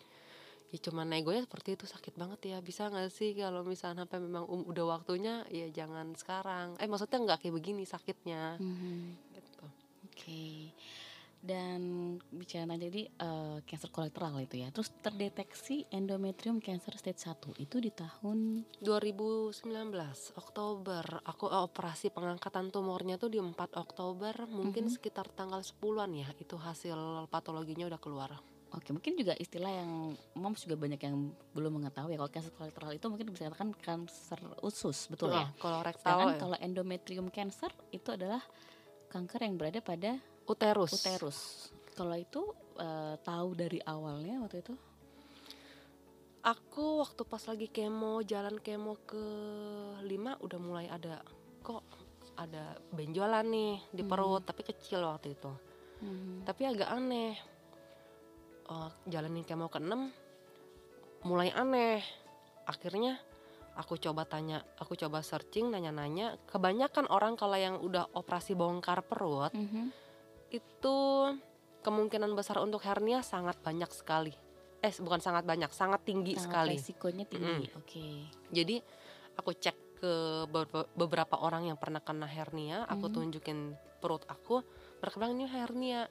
ya 0.66 0.78
cuma 0.80 1.06
negonya 1.06 1.38
seperti 1.40 1.78
itu 1.78 1.86
sakit 1.86 2.14
banget 2.14 2.40
ya 2.44 2.58
bisa 2.58 2.90
nggak 2.90 3.06
sih 3.08 3.30
kalau 3.32 3.62
misalnya 3.62 4.02
sampai 4.02 4.18
memang 4.18 4.42
um- 4.44 4.66
udah 4.66 4.84
waktunya 4.92 5.46
ya 5.48 5.70
jangan 5.70 6.10
sekarang 6.12 6.74
eh 6.76 6.90
maksudnya 6.90 7.22
nggak 7.22 7.38
kayak 7.40 7.54
begini 7.54 7.82
sakitnya 7.84 8.58
Mhm. 8.58 9.14
gitu. 9.32 9.64
Dan 11.44 12.16
bicara 12.32 12.64
tadi 12.72 13.04
eh, 13.04 13.56
cancer 13.68 13.92
kolateral 13.92 14.40
itu 14.40 14.64
ya. 14.64 14.72
Terus 14.72 14.88
terdeteksi 15.04 15.84
endometrium 15.92 16.56
cancer 16.56 16.96
stage 16.96 17.20
1 17.20 17.60
itu 17.60 17.76
di 17.84 17.92
tahun 17.92 18.64
2019 18.80 19.60
Oktober 20.40 21.04
aku 21.20 21.52
eh, 21.52 21.60
operasi 21.60 22.08
pengangkatan 22.08 22.72
tumornya 22.72 23.20
tuh 23.20 23.28
di 23.28 23.36
4 23.36 23.76
Oktober 23.76 24.48
mungkin 24.48 24.88
Mhm. 24.88 24.94
sekitar 24.96 25.28
tanggal 25.36 25.60
10-an 25.60 26.16
ya 26.16 26.28
itu 26.40 26.56
hasil 26.56 27.28
patologinya 27.28 27.84
udah 27.92 28.00
keluar 28.00 28.32
Oke, 28.74 28.90
mungkin 28.90 29.14
juga 29.14 29.38
istilah 29.38 29.70
yang 29.70 29.90
moms 30.34 30.66
juga 30.66 30.74
banyak 30.74 30.98
yang 30.98 31.30
belum 31.54 31.78
mengetahui 31.78 32.10
ya. 32.10 32.18
Kalau 32.18 32.32
cancer 32.34 32.52
kolateral 32.58 32.90
itu 32.90 33.06
mungkin 33.06 33.30
bisa 33.30 33.46
dikatakan 33.46 33.70
kanker 33.70 34.40
usus, 34.66 35.06
betul 35.06 35.30
ya? 35.30 35.46
Nah, 35.46 35.48
kalau 35.62 35.78
rektal 35.78 36.02
Sedangkan 36.02 36.26
ya, 36.34 36.40
kalau 36.42 36.56
endometrium 36.58 37.26
cancer 37.30 37.70
itu 37.94 38.10
adalah 38.10 38.42
kanker 39.14 39.46
yang 39.46 39.54
berada 39.54 39.78
pada 39.78 40.18
uterus 40.44 40.92
uterus. 40.94 41.38
Kalau 41.92 42.14
itu 42.14 42.42
eh, 42.76 43.14
tahu 43.20 43.54
dari 43.54 43.78
awalnya 43.80 44.40
waktu 44.40 44.60
itu? 44.60 44.74
aku 46.44 47.00
waktu 47.00 47.24
pas 47.24 47.40
lagi 47.48 47.72
kemo 47.72 48.20
jalan 48.20 48.60
kemo 48.60 49.00
ke 49.02 49.24
5 50.04 50.04
udah 50.44 50.58
mulai 50.60 50.86
ada 50.92 51.24
kok 51.64 51.80
ada 52.36 52.76
benjolan 52.92 53.48
nih 53.48 53.80
di 53.88 54.04
Hmm. 54.04 54.10
perut 54.12 54.44
tapi 54.44 54.60
kecil 54.60 55.00
waktu 55.00 55.32
itu 55.32 55.48
Mhm. 56.02 56.44
tapi 56.44 56.62
agak 56.68 56.90
aneh 56.90 57.32
Oh, 58.64 58.88
jalanin 59.04 59.40
kemo 59.40 59.68
ke 59.68 59.80
6 59.80 60.08
mulai 61.22 61.48
aneh 61.48 62.04
akhirnya 62.64 63.16
aku 63.76 63.96
coba 63.96 64.24
tanya 64.24 64.60
aku 64.76 64.96
coba 64.96 65.20
searching 65.20 65.68
nanya-nanya 65.68 66.36
kebanyakan 66.44 67.08
orang 67.08 67.36
kalau 67.36 67.56
yang 67.56 67.80
udah 67.80 68.04
operasi 68.12 68.52
bongkar 68.52 69.00
perut 69.00 69.52
Mhm. 69.52 70.03
Itu 70.50 70.96
kemungkinan 71.80 72.32
besar 72.32 72.58
untuk 72.58 72.80
hernia 72.80 73.20
sangat 73.20 73.60
banyak 73.60 73.88
sekali. 73.88 74.32
Eh 74.80 74.92
bukan 74.98 75.18
sangat 75.18 75.44
banyak, 75.44 75.68
sangat 75.70 76.00
tinggi 76.02 76.34
Sangat 76.34 76.44
sekali. 76.44 76.76
resikonya 76.76 77.24
tinggi. 77.24 77.66
Oke. 77.74 78.06
Jadi 78.50 78.76
aku 79.34 79.50
cek 79.52 79.76
ke 79.96 80.12
be- 80.46 80.88
beberapa 80.92 81.38
orang 81.38 81.64
yang 81.64 81.76
pernah 81.76 81.98
kena 81.98 82.26
hernia, 82.26 82.84
aku 82.84 83.08
Mhm. 83.08 83.14
tunjukin 83.14 83.58
perut 83.98 84.24
aku, 84.26 84.60
mereka 84.98 85.16
bilang 85.16 85.34
ini 85.34 85.46
hernia. 85.46 86.08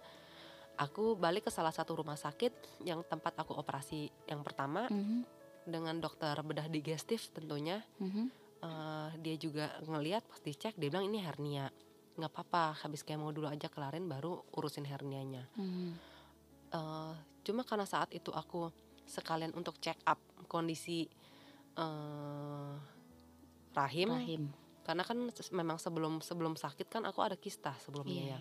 Aku 0.74 1.14
balik 1.14 1.46
ke 1.46 1.52
salah 1.54 1.70
satu 1.70 1.94
rumah 1.94 2.18
sakit 2.18 2.82
yang 2.82 3.06
tempat 3.06 3.38
aku 3.38 3.54
operasi 3.54 4.10
yang 4.26 4.42
pertama 4.42 4.90
Mhm, 4.90 5.22
dengan 5.64 6.02
dokter 6.02 6.34
bedah 6.36 6.66
digestif 6.66 7.30
tentunya. 7.30 7.86
mhm. 8.00 8.42
Eh, 8.60 9.10
dia 9.20 9.36
juga 9.36 9.76
ngeliat 9.82 10.24
pas 10.24 10.40
dicek 10.40 10.74
dia 10.74 10.88
bilang 10.88 11.06
ini 11.06 11.20
hernia. 11.20 11.68
Nggak 12.14 12.30
apa-apa, 12.30 12.78
habis 12.80 13.02
kemo 13.02 13.30
dulu 13.30 13.48
aja 13.48 13.68
kelarin 13.68 14.06
baru 14.06 14.38
urusin 14.54 14.86
hernianya. 14.86 15.50
Mhm. 15.56 15.90
Eh, 16.70 17.14
cuma 17.42 17.62
karena 17.62 17.84
saat 17.84 18.10
itu 18.10 18.30
aku 18.30 18.70
sekalian 19.04 19.52
untuk 19.54 19.78
check 19.78 19.98
up 20.04 20.18
kondisi 20.46 21.10
eh, 21.74 22.74
rahim, 23.74 24.10
Rahim. 24.10 24.44
karena 24.82 25.02
kan 25.02 25.18
memang 25.52 25.78
sebelum 25.78 26.22
sebelum 26.22 26.54
sakit 26.54 26.86
kan 26.86 27.02
aku 27.04 27.20
ada 27.20 27.34
kista 27.34 27.74
sebelumnya 27.82 28.38
ya. 28.38 28.40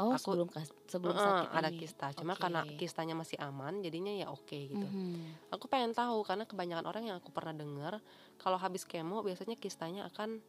Oh, 0.00 0.16
Aku- 0.16 0.32
sebelum 0.32 0.48
sebelum 0.88 1.12
Eh, 1.12 1.20
sakit 1.20 1.48
ada 1.52 1.68
ini. 1.68 1.76
kista, 1.76 2.06
cuma 2.16 2.32
Oke. 2.32 2.40
karena 2.40 2.64
kistanya 2.74 3.12
masih 3.12 3.36
aman, 3.36 3.84
jadinya 3.84 4.08
ya 4.08 4.32
oke 4.32 4.56
gitu. 4.64 4.80
Mhm. 4.80 5.52
Aku 5.52 5.68
pengen 5.68 5.92
tahu 5.92 6.24
karena 6.24 6.48
kebanyakan 6.48 6.88
orang 6.88 7.04
yang 7.04 7.16
aku 7.20 7.28
pernah 7.28 7.52
dengar 7.52 8.00
kalau 8.40 8.56
habis 8.56 8.88
kemo 8.88 9.20
biasanya 9.20 9.60
kistanya 9.60 10.08
akan 10.08 10.40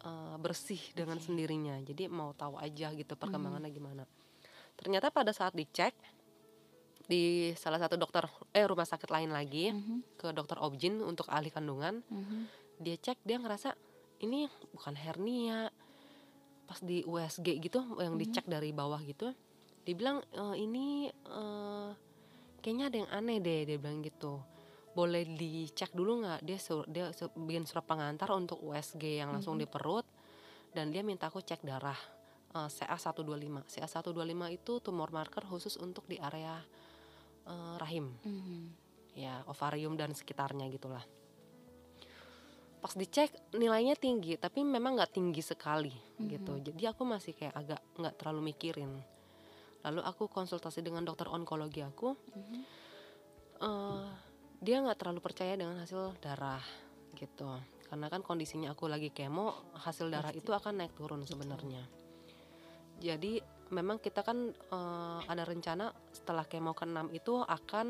eh, 0.00 0.36
bersih 0.36 0.80
dengan 0.92 1.18
sendirinya. 1.18 1.76
Jadi 1.80 2.08
mau 2.08 2.32
tahu 2.32 2.56
aja 2.56 2.90
gitu 2.92 3.14
perkembangannya 3.14 3.70
gimana. 3.70 4.04
Ternyata 4.76 5.12
pada 5.12 5.30
saat 5.30 5.52
dicek 5.52 5.92
di 7.04 7.50
salah 7.58 7.82
satu 7.82 7.98
dokter 7.98 8.22
eh 8.54 8.62
rumah 8.64 8.86
sakit 8.86 9.10
lain 9.10 9.34
lagi 9.34 9.74
Mhm, 9.74 9.98
ke 10.14 10.30
dokter 10.30 10.56
Objin 10.62 11.02
untuk 11.02 11.26
ahli 11.26 11.50
kandungan, 11.50 12.00
mhm. 12.06 12.40
dia 12.78 12.94
cek 12.96 13.18
dia 13.24 13.36
ngerasa 13.36 13.74
ini 14.20 14.46
bukan 14.70 14.94
hernia. 14.94 15.68
Pas 16.70 16.78
di 16.78 17.02
USG 17.02 17.58
gitu 17.58 17.82
yang 17.98 18.14
Mhm. 18.14 18.22
dicek 18.22 18.46
dari 18.46 18.70
bawah 18.70 19.02
gitu, 19.02 19.34
dibilang 19.82 20.22
"E, 20.30 20.44
ini 20.54 21.10
eh, 21.10 21.90
kayaknya 22.62 22.84
ada 22.86 22.96
yang 23.02 23.10
aneh 23.10 23.38
deh 23.42 23.60
dia 23.66 23.76
bilang 23.76 24.06
gitu. 24.06 24.38
Boleh 25.00 25.24
dicek 25.24 25.96
dulu 25.96 26.20
nggak? 26.20 26.44
Dia 26.44 26.58
sur- 26.60 26.84
dia 26.84 27.08
su- 27.16 27.32
bikin 27.32 27.64
surat 27.64 27.88
pengantar 27.88 28.28
untuk 28.36 28.60
USG 28.60 29.16
yang 29.16 29.32
langsung 29.32 29.56
Mhm. 29.56 29.62
di 29.64 29.66
perut 29.66 30.04
dan 30.76 30.92
dia 30.92 31.00
minta 31.00 31.32
aku 31.32 31.40
cek 31.40 31.64
darah 31.64 31.96
eh, 32.50 32.68
CA125. 32.68 33.62
CA125 33.64 34.50
itu 34.50 34.72
tumor 34.82 35.08
marker 35.08 35.46
khusus 35.46 35.78
untuk 35.78 36.04
di 36.04 36.20
area 36.20 36.60
eh, 37.46 37.74
rahim 37.80 38.12
Mhm. 38.20 38.60
ya 39.16 39.40
ovarium 39.48 39.96
dan 39.96 40.12
sekitarnya 40.12 40.68
gitulah 40.68 41.02
pas 42.80 42.92
dicek 42.92 43.28
nilainya 43.54 43.92
tinggi 43.94 44.36
tapi 44.36 44.60
memang 44.62 44.96
nggak 44.96 45.12
tinggi 45.12 45.40
sekali 45.40 45.92
gitu 46.18 46.52
Mhm. 46.52 46.62
jadi 46.68 46.82
aku 46.92 47.02
masih 47.04 47.32
kayak 47.32 47.54
agak 47.54 47.80
nggak 47.96 48.14
terlalu 48.16 48.40
mikirin 48.50 48.92
lalu 49.80 50.00
aku 50.00 50.28
konsultasi 50.28 50.80
dengan 50.80 51.04
dokter 51.04 51.28
onkologi 51.28 51.80
aku 51.80 52.12
Mhm. 52.12 52.60
eh, 53.60 54.10
dia 54.60 54.76
nggak 54.78 54.96
terlalu 54.96 55.20
percaya 55.20 55.56
dengan 55.56 55.80
hasil 55.80 56.14
darah 56.20 56.60
gitu. 57.16 57.48
Karena 57.88 58.06
kan 58.06 58.22
kondisinya 58.22 58.70
aku 58.70 58.86
lagi 58.86 59.10
kemo 59.10 59.50
hasil 59.74 60.06
darah 60.08 60.30
Pasti. 60.30 60.40
itu 60.40 60.50
akan 60.52 60.74
naik 60.78 60.94
turun 60.94 61.24
sebenarnya. 61.24 61.82
Jadi 63.00 63.40
memang 63.70 63.98
kita 63.98 64.20
kan 64.20 64.38
eh, 64.52 65.18
ada 65.24 65.42
rencana 65.42 65.88
setelah 66.10 66.44
kemo 66.44 66.70
ke-6 66.70 67.10
itu 67.10 67.34
akan 67.40 67.86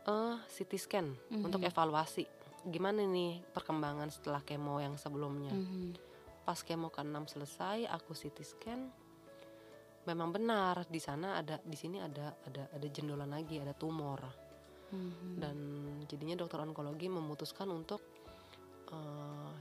eh 0.00 0.36
CT 0.48 0.72
scan 0.74 1.06
untuk 1.38 1.60
Mhm. 1.60 1.68
evaluasi. 1.68 2.24
Gimana 2.62 3.04
nih 3.04 3.44
perkembangan 3.46 4.08
setelah 4.08 4.40
kemo 4.40 4.80
yang 4.80 4.96
sebelumnya? 4.96 5.52
Mhm. 5.52 6.08
pas 6.40 6.66
kemo 6.66 6.90
ke-6 6.90 7.30
selesai 7.30 7.86
aku 7.86 8.10
CT 8.10 8.42
scan. 8.42 8.80
Memang 10.02 10.32
benar 10.32 10.82
di 10.88 10.98
sana 10.98 11.36
ada 11.36 11.60
di 11.62 11.76
sini 11.76 12.00
ada 12.00 12.34
ada 12.42 12.66
ada 12.66 12.86
jendolan 12.90 13.30
lagi 13.30 13.60
ada 13.60 13.70
tumor 13.70 14.18
Mhm. 14.90 15.38
dan 15.38 15.56
jadinya 16.06 16.34
dokter 16.38 16.58
onkologi 16.60 17.06
memutuskan 17.06 17.70
untuk 17.70 18.02
eh, 18.90 19.52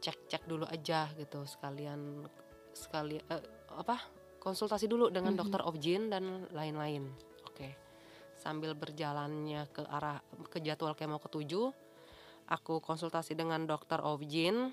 cek-cek 0.00 0.44
dulu 0.44 0.64
aja 0.64 1.12
gitu 1.16 1.44
sekalian 1.44 2.24
sekali 2.72 3.20
eh, 3.20 3.44
apa 3.72 4.00
konsultasi 4.40 4.88
dulu 4.88 5.08
dengan 5.08 5.36
Mhm. 5.36 5.40
dokter 5.40 5.60
Objin 5.64 6.08
dan 6.08 6.48
lain-lain 6.52 7.08
oke 7.44 7.68
sambil 8.36 8.72
berjalannya 8.72 9.68
ke 9.68 9.84
arah 9.84 10.20
ke 10.48 10.60
jadwal 10.60 10.92
kemo 10.92 11.20
ketujuh 11.20 11.72
aku 12.48 12.80
konsultasi 12.80 13.32
dengan 13.32 13.64
dokter 13.64 14.00
Objin 14.00 14.72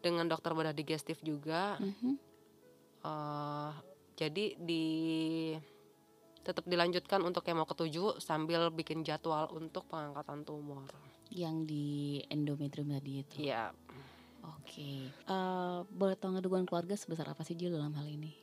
dengan 0.00 0.24
dokter 0.28 0.52
bedah 0.56 0.72
digestif 0.72 1.20
juga 1.20 1.76
Mhm. 1.76 2.12
eh 3.00 3.72
jadi 4.16 4.44
di 4.60 4.84
tetap 6.50 6.64
dilanjutkan 6.64 7.20
untuk 7.20 7.40
kemo 7.40 7.64
ketujuh 7.64 8.18
sambil 8.18 8.68
bikin 8.68 9.00
jadwal 9.00 9.46
untuk 9.50 9.86
pengangkatan 9.86 10.42
tumor. 10.42 10.84
yang 11.30 11.62
di 11.62 12.18
endometrium 12.26 12.90
tadi 12.90 13.22
itu. 13.22 13.46
Iya. 13.46 13.70
Oke. 14.50 15.06
Eh, 15.06 15.78
boleh 15.86 16.16
tahu 16.16 16.34
dukungan 16.36 16.66
keluarga 16.66 16.92
sebesar 16.92 17.22
apa 17.24 17.40
sih 17.40 17.54
Jul 17.54 17.70
dalam 17.70 17.94
hal 17.94 18.02
ini? 18.04 18.34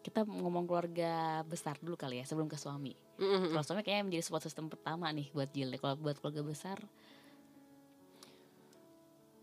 Kita 0.00 0.22
ngomong 0.22 0.62
keluarga 0.64 1.42
besar 1.42 1.74
dulu 1.78 1.94
kali 1.94 2.18
ya 2.18 2.24
sebelum 2.24 2.46
ke 2.46 2.54
suami. 2.54 2.94
Mm-mm. 3.18 3.50
Kalau 3.50 3.64
suami 3.64 3.82
kayaknya 3.82 4.04
menjadi 4.04 4.22
support 4.22 4.38
system 4.40 4.66
pertama 4.66 5.10
nih 5.10 5.30
buat 5.30 5.50
Jill. 5.50 5.74
Kalau 5.76 5.94
buat 5.96 6.14
keluarga 6.16 6.42
besar, 6.44 6.78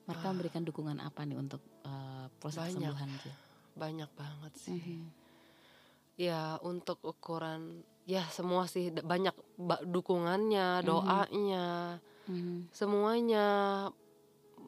mereka 0.06 0.24
Ah. 0.24 0.32
memberikan 0.32 0.64
dukungan 0.64 0.98
apa 1.00 1.22
nih 1.22 1.38
untuk 1.38 1.60
eh, 1.82 2.28
proses 2.40 2.60
Banyak. 2.62 2.76
kesembuhan? 2.76 3.10
Banyak 3.76 4.10
banget 4.14 4.54
sih. 4.56 4.72
Mhm. 4.74 5.04
Ya 6.20 6.60
untuk 6.60 7.00
ukuran 7.00 7.80
ya 8.04 8.28
semua 8.28 8.68
sih 8.68 8.92
banyak 8.92 9.32
ba- 9.56 9.80
dukungannya, 9.80 10.82
Mhm. 10.82 10.86
doanya, 10.86 11.68
Mhm. 12.28 12.68
semuanya 12.76 13.48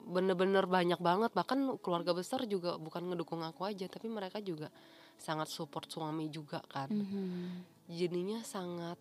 bener-bener 0.08 0.64
banyak 0.64 0.98
banget. 0.98 1.36
Bahkan 1.36 1.84
keluarga 1.84 2.16
besar 2.16 2.48
juga 2.48 2.80
bukan 2.80 3.12
ngedukung 3.12 3.44
aku 3.44 3.68
aja, 3.68 3.92
tapi 3.92 4.08
mereka 4.08 4.40
juga 4.40 4.72
sangat 5.20 5.52
support 5.52 5.92
suami 5.92 6.32
juga 6.32 6.64
kan. 6.66 6.88
Mhm. 6.90 7.68
jadinya 7.92 8.40
sangat 8.40 8.96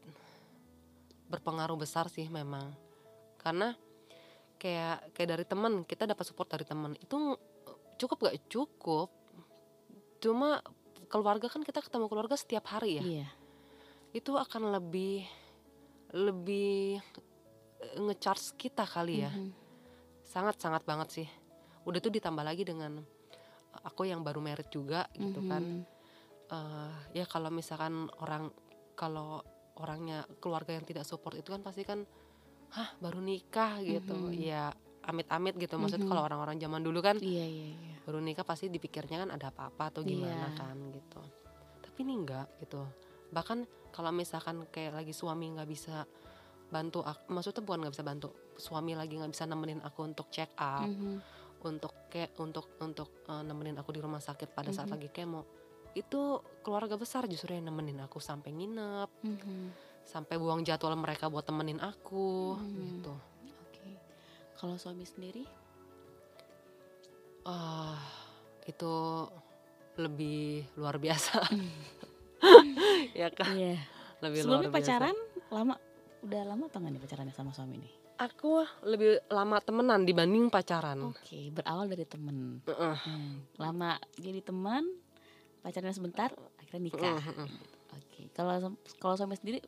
berpengaruh 1.31 1.79
besar 1.79 2.11
sih 2.11 2.27
memang 2.27 2.75
karena 3.39 3.79
kayak 4.59 5.15
kayak 5.15 5.29
dari 5.31 5.45
teman 5.47 5.87
kita 5.87 6.11
dapat 6.11 6.27
support 6.27 6.51
dari 6.51 6.67
teman 6.67 6.99
itu 6.99 7.39
cukup 7.95 8.27
gak 8.27 8.51
cukup 8.51 9.15
cuma 10.19 10.59
keluarga 11.11 11.51
kan 11.51 11.61
kita 11.61 11.83
ketemu 11.83 12.07
keluarga 12.07 12.38
setiap 12.38 12.70
hari 12.70 13.03
ya 13.03 13.05
Iya. 13.05 13.29
itu 14.14 14.33
akan 14.35 14.70
lebih 14.70 15.27
lebih 16.11 16.99
eh, 17.81 17.96
ngecharge 17.99 18.55
kita 18.57 18.85
kali 18.85 19.23
ya 19.23 19.31
Mhm. 19.31 19.51
sangat 20.23 20.57
sangat 20.59 20.83
banget 20.87 21.09
sih 21.11 21.29
udah 21.83 21.99
tuh 21.99 22.12
ditambah 22.12 22.44
lagi 22.44 22.62
dengan 22.62 23.03
aku 23.83 24.05
yang 24.05 24.23
baru 24.23 24.38
merit 24.38 24.68
juga 24.68 25.07
gitu 25.14 25.42
kan 25.44 25.62
Mhm. 25.62 25.83
eh 26.51 26.94
ya 27.14 27.25
kalau 27.27 27.51
misalkan 27.51 28.11
orang 28.18 28.51
kalau 28.94 29.40
orangnya 29.79 30.27
keluarga 30.38 30.75
yang 30.77 30.85
tidak 30.85 31.07
support 31.07 31.35
itu 31.35 31.49
kan 31.49 31.62
pasti 31.62 31.83
kan 31.83 32.03
hah 32.70 32.90
baru 32.99 33.18
nikah 33.18 33.81
gitu 33.81 34.14
Mhm. 34.29 34.35
ya 34.37 34.70
amit-amit 35.11 35.55
gitu 35.55 35.75
maksudnya 35.77 36.07
Mhm. 36.07 36.11
kalau 36.11 36.23
orang-orang 36.25 36.57
zaman 36.57 36.81
dulu 36.81 36.99
kan 36.99 37.16
Iya 37.16 37.44
iya 37.44 37.66
iya. 37.73 37.94
baru 38.03 38.18
nikah 38.18 38.42
pasti 38.42 38.66
dipikirnya 38.66 39.20
kan 39.20 39.31
ada 39.31 39.51
apa-apa 39.51 39.90
atau 39.90 40.01
Iya. 40.01 40.09
gimana 40.09 40.46
kan 40.55 40.77
gitu 40.90 41.20
tapi 41.81 41.99
ini 42.01 42.14
enggak 42.16 42.46
gitu 42.61 42.81
bahkan 43.29 43.62
kalau 43.90 44.11
misalkan 44.11 44.64
kayak 44.66 44.94
lagi 44.96 45.11
suami 45.11 45.51
nggak 45.51 45.66
bisa 45.66 46.07
bantu 46.66 47.03
aku 47.03 47.27
maksudnya 47.29 47.61
bukan 47.61 47.79
nggak 47.83 47.94
bisa 47.94 48.05
bantu 48.05 48.29
suami 48.55 48.94
lagi 48.94 49.14
nggak 49.14 49.33
bisa 49.33 49.44
nemenin 49.44 49.81
aku 49.81 50.01
untuk 50.05 50.31
check 50.31 50.55
up 50.55 50.87
Mhm. 50.87 51.18
untuk 51.61 51.92
kayak 52.09 52.33
untuk 52.37 52.79
untuk 52.79 53.11
eh, 53.27 53.42
nemenin 53.42 53.75
aku 53.77 53.90
di 53.90 53.99
rumah 53.99 54.18
sakit 54.18 54.51
pada 54.51 54.70
saat 54.70 54.87
Mhm. 54.87 54.94
lagi 54.94 55.09
kemo 55.09 55.42
itu 55.92 56.20
keluarga 56.61 56.94
besar 56.94 57.27
justru 57.27 57.51
yang 57.51 57.66
nemenin 57.66 57.99
aku 58.01 58.18
sampai 58.18 58.51
nginep 58.51 59.11
Mhm. 59.20 59.59
sampai 60.03 60.35
buang 60.37 60.62
jadwal 60.62 60.94
mereka 60.94 61.27
buat 61.27 61.42
temenin 61.42 61.79
aku 61.79 62.55
Mhm. 62.57 62.79
gitu. 62.96 63.14
Kalau 64.61 64.77
suami 64.77 65.03
sendiri? 65.03 65.44
ah 67.40 67.96
itu 68.62 68.92
lebih 69.96 70.61
luar 70.77 71.01
biasa 71.01 71.40
ya 73.20 73.33
kan 73.33 73.49
Iya. 73.49 73.81
lebih 74.20 74.44
Sebelumnya 74.44 74.68
luar 74.68 74.77
biasa. 74.77 74.77
pacaran 74.77 75.16
lama 75.49 75.75
udah 76.20 76.42
lama 76.44 76.64
atau 76.68 76.79
nggak 76.79 76.92
nih 76.92 77.03
pacarannya 77.03 77.33
sama 77.33 77.51
suami 77.51 77.81
nih? 77.81 77.92
aku 78.20 78.61
lebih 78.85 79.25
lama 79.27 79.57
temenan 79.59 80.05
dibanding 80.05 80.53
pacaran 80.53 81.01
Oke, 81.09 81.49
berawal 81.49 81.88
dari 81.88 82.05
temen. 82.05 82.61
Heeh. 82.68 82.96
Hmm, 83.01 83.40
lama 83.57 83.96
jadi 84.12 84.44
teman, 84.44 84.85
pacaran 85.59 85.96
sebentar, 85.96 86.29
akhirnya 86.61 86.83
nikah. 86.85 87.16
Heeh, 87.16 87.25
heeh. 87.25 87.49
Oke, 87.96 88.23
kalau 88.31 88.53
sem- 88.61 88.81
kalau 89.01 89.16
suami 89.16 89.35
sendiri 89.35 89.64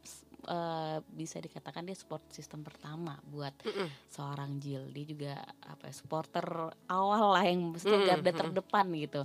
eh, 0.47 0.99
bisa 1.07 1.39
dikatakan 1.39 1.87
dia 1.87 1.97
support 1.97 2.23
system 2.31 2.61
pertama 2.67 3.19
buat 3.27 3.55
Mm-mm. 3.65 3.89
seorang 4.11 4.59
Jill. 4.63 4.91
Dia 4.95 5.05
juga 5.07 5.33
apa 5.63 5.91
ya, 5.91 5.95
supporter 5.95 6.47
awal 6.91 7.25
lah 7.35 7.45
yang 7.47 7.73
maksudnya 7.75 7.99
Mm, 7.99 8.07
garda 8.07 8.33
mm. 8.33 8.39
terdepan 8.41 8.87
gitu. 8.97 9.23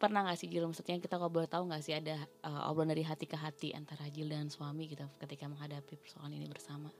Pernah 0.00 0.20
nggak 0.26 0.38
sih 0.40 0.48
Jill 0.50 0.66
maksudnya 0.66 0.98
kita 0.98 1.14
kalau 1.20 1.30
boleh 1.30 1.46
tahu 1.46 1.62
nggak 1.70 1.82
sih 1.86 1.94
ada 2.00 2.16
eh, 2.48 2.68
obrolan 2.68 2.90
dari 2.92 3.04
hati 3.06 3.24
ke 3.32 3.38
hati 3.38 3.68
antara 3.80 4.04
Jill 4.14 4.28
dan 4.34 4.50
suami 4.50 4.90
gitu 4.90 5.06
ketika 5.22 5.44
menghadapi 5.46 5.94
persoalan 6.02 6.34
ini 6.38 6.46
bersama? 6.50 6.90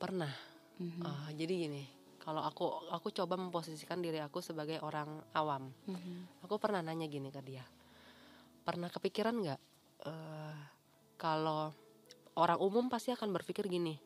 Pernah. 0.00 0.32
Mhm, 0.78 1.08
Ah, 1.08 1.28
jadi 1.34 1.52
gini, 1.66 1.82
kalau 2.22 2.42
aku 2.44 2.64
aku 2.96 3.08
coba 3.12 3.34
memposisikan 3.36 4.00
diri 4.04 4.18
aku 4.22 4.38
sebagai 4.44 4.78
orang 4.82 5.22
awam. 5.36 5.72
mhm, 5.86 6.28
Aku 6.44 6.56
pernah 6.62 6.80
nanya 6.84 7.06
gini 7.10 7.28
ke 7.34 7.40
dia. 7.44 7.64
Pernah 8.66 8.88
kepikiran 8.90 9.34
nggak 9.42 9.60
eh, 10.10 10.54
kalau 11.16 11.72
orang 12.36 12.60
umum 12.60 12.86
pasti 12.92 13.10
akan 13.12 13.32
berpikir 13.32 13.66
gini. 13.66 13.96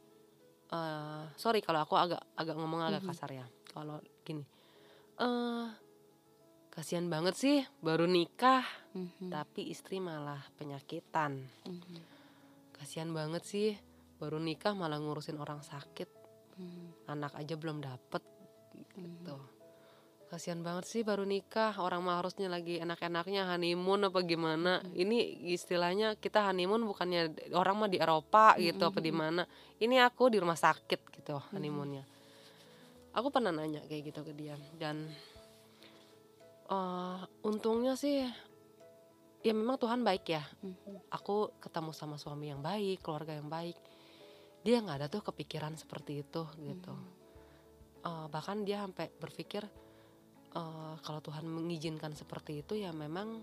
eh 0.71 1.25
sorry 1.35 1.59
kalau 1.59 1.83
aku 1.83 1.99
agak 1.99 2.23
agak 2.39 2.55
ngomong 2.55 2.87
agak 2.87 3.03
kasar 3.11 3.31
ya. 3.35 3.47
Kalau 3.75 3.99
gini, 4.23 4.47
eh 5.19 5.67
kasihan 6.71 7.11
banget 7.11 7.35
sih 7.35 7.59
baru 7.83 8.07
nikah 8.07 8.63
mhm, 8.95 9.35
tapi 9.35 9.67
istri 9.67 9.99
malah 9.99 10.39
penyakitan. 10.55 11.43
mhm, 11.67 11.99
Kasihan 12.71 13.11
banget 13.11 13.43
sih 13.43 13.75
baru 14.23 14.39
nikah 14.39 14.79
malah 14.79 15.03
ngurusin 15.03 15.43
orang 15.43 15.59
sakit, 15.67 16.07
mhm, 16.55 17.11
anak 17.11 17.35
aja 17.35 17.59
belum 17.59 17.83
dapet 17.83 18.23
mhm. 18.95 19.27
Tuh. 19.27 19.60
Kasihan 20.31 20.63
banget 20.63 20.87
sih 20.87 21.03
baru 21.03 21.27
nikah, 21.27 21.75
orang 21.83 22.07
mah 22.07 22.23
harusnya 22.23 22.47
lagi 22.47 22.79
enak-enaknya 22.79 23.51
honeymoon 23.51 24.15
apa 24.15 24.23
gimana. 24.23 24.79
Ini 24.95 25.43
istilahnya 25.51 26.15
kita 26.23 26.47
honeymoon 26.47 26.87
bukannya 26.87 27.51
orang 27.51 27.75
mah 27.75 27.91
di 27.91 27.99
Eropa 27.99 28.55
gitu 28.63 28.79
apa 28.87 29.03
di 29.03 29.11
mana. 29.11 29.43
Ini 29.83 30.07
aku 30.07 30.31
di 30.31 30.39
rumah 30.39 30.55
sakit 30.55 31.01
gitu 31.19 31.35
honeymoonnya. 31.51 32.07
Aku 33.11 33.35
pernah 33.35 33.51
nanya 33.51 33.83
kayak 33.91 34.15
gitu 34.15 34.23
ke 34.23 34.31
dia 34.31 34.55
dan 34.79 35.11
eh, 36.71 37.21
untungnya 37.43 37.99
sih 37.99 38.23
ya 39.43 39.51
memang 39.51 39.83
Tuhan 39.83 40.07
baik 40.07 40.25
ya. 40.31 40.47
Mhm. 40.63 41.11
Aku 41.11 41.59
ketemu 41.59 41.91
sama 41.91 42.15
suami 42.23 42.55
yang 42.55 42.63
baik, 42.63 43.03
keluarga 43.03 43.35
yang 43.35 43.51
baik. 43.51 43.75
Dia 44.63 44.79
nggak 44.79 44.97
ada 45.03 45.09
tuh 45.11 45.27
kepikiran 45.27 45.75
seperti 45.75 46.23
itu 46.23 46.47
gitu. 46.63 46.95
Eh, 48.07 48.27
bahkan 48.31 48.63
dia 48.63 48.87
sampai 48.87 49.11
berpikir 49.19 49.90
eh, 50.51 50.95
kalau 51.01 51.21
Tuhan 51.21 51.47
mengizinkan 51.47 52.13
seperti 52.13 52.63
itu 52.63 52.75
ya 52.75 52.91
memang 52.91 53.43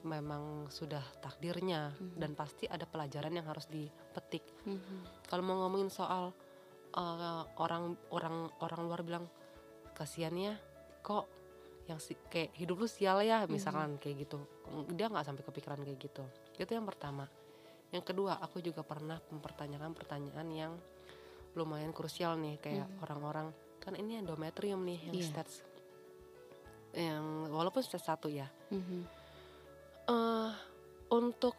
memang 0.00 0.72
sudah 0.72 1.04
takdirnya. 1.20 1.92
Dan 2.16 2.32
pasti 2.32 2.64
ada 2.64 2.88
pelajaran 2.88 3.36
yang 3.36 3.44
harus 3.44 3.68
dipetik. 3.68 4.40
Mhm. 4.64 5.28
Kalau 5.28 5.42
mau 5.44 5.56
ngomongin 5.64 5.92
soal 5.92 6.32
eh, 6.90 7.42
orang 7.60 7.94
orang 8.10 8.48
orang 8.60 8.80
luar 8.82 9.00
bilang 9.04 9.24
kasihan 9.92 10.32
ya 10.32 10.54
kok 11.04 11.28
yang 11.88 12.00
si, 12.00 12.14
kayak 12.30 12.54
hidup 12.54 12.80
lu 12.80 12.88
sial 12.88 13.20
ya 13.20 13.44
misalkan 13.44 13.98
kayak 14.00 14.24
gitu. 14.26 14.38
Dia 14.94 15.10
nggak 15.10 15.26
sampai 15.26 15.42
kepikiran 15.44 15.80
kayak 15.84 15.98
gitu. 16.00 16.24
Itu 16.56 16.72
yang 16.72 16.86
pertama. 16.88 17.28
Yang 17.90 18.14
kedua 18.14 18.38
aku 18.38 18.62
juga 18.62 18.86
pernah 18.86 19.18
mempertanyakan 19.18 19.92
pertanyaan 19.92 20.48
yang 20.48 20.72
lumayan 21.58 21.90
krusial 21.90 22.38
nih 22.38 22.62
kayak 22.62 22.86
orang-orang 23.02 23.50
kan 23.82 23.98
ini 23.98 24.22
endometrium 24.22 24.86
nih 24.86 25.10
yang 25.10 25.16
Iya. 25.18 25.26
stage 25.26 25.54
yang 26.92 27.46
walaupun 27.48 27.82
stage 27.82 28.02
satu 28.02 28.26
ya 28.26 28.46
Mhm. 28.70 29.00
eh 30.08 30.52
untuk 31.10 31.54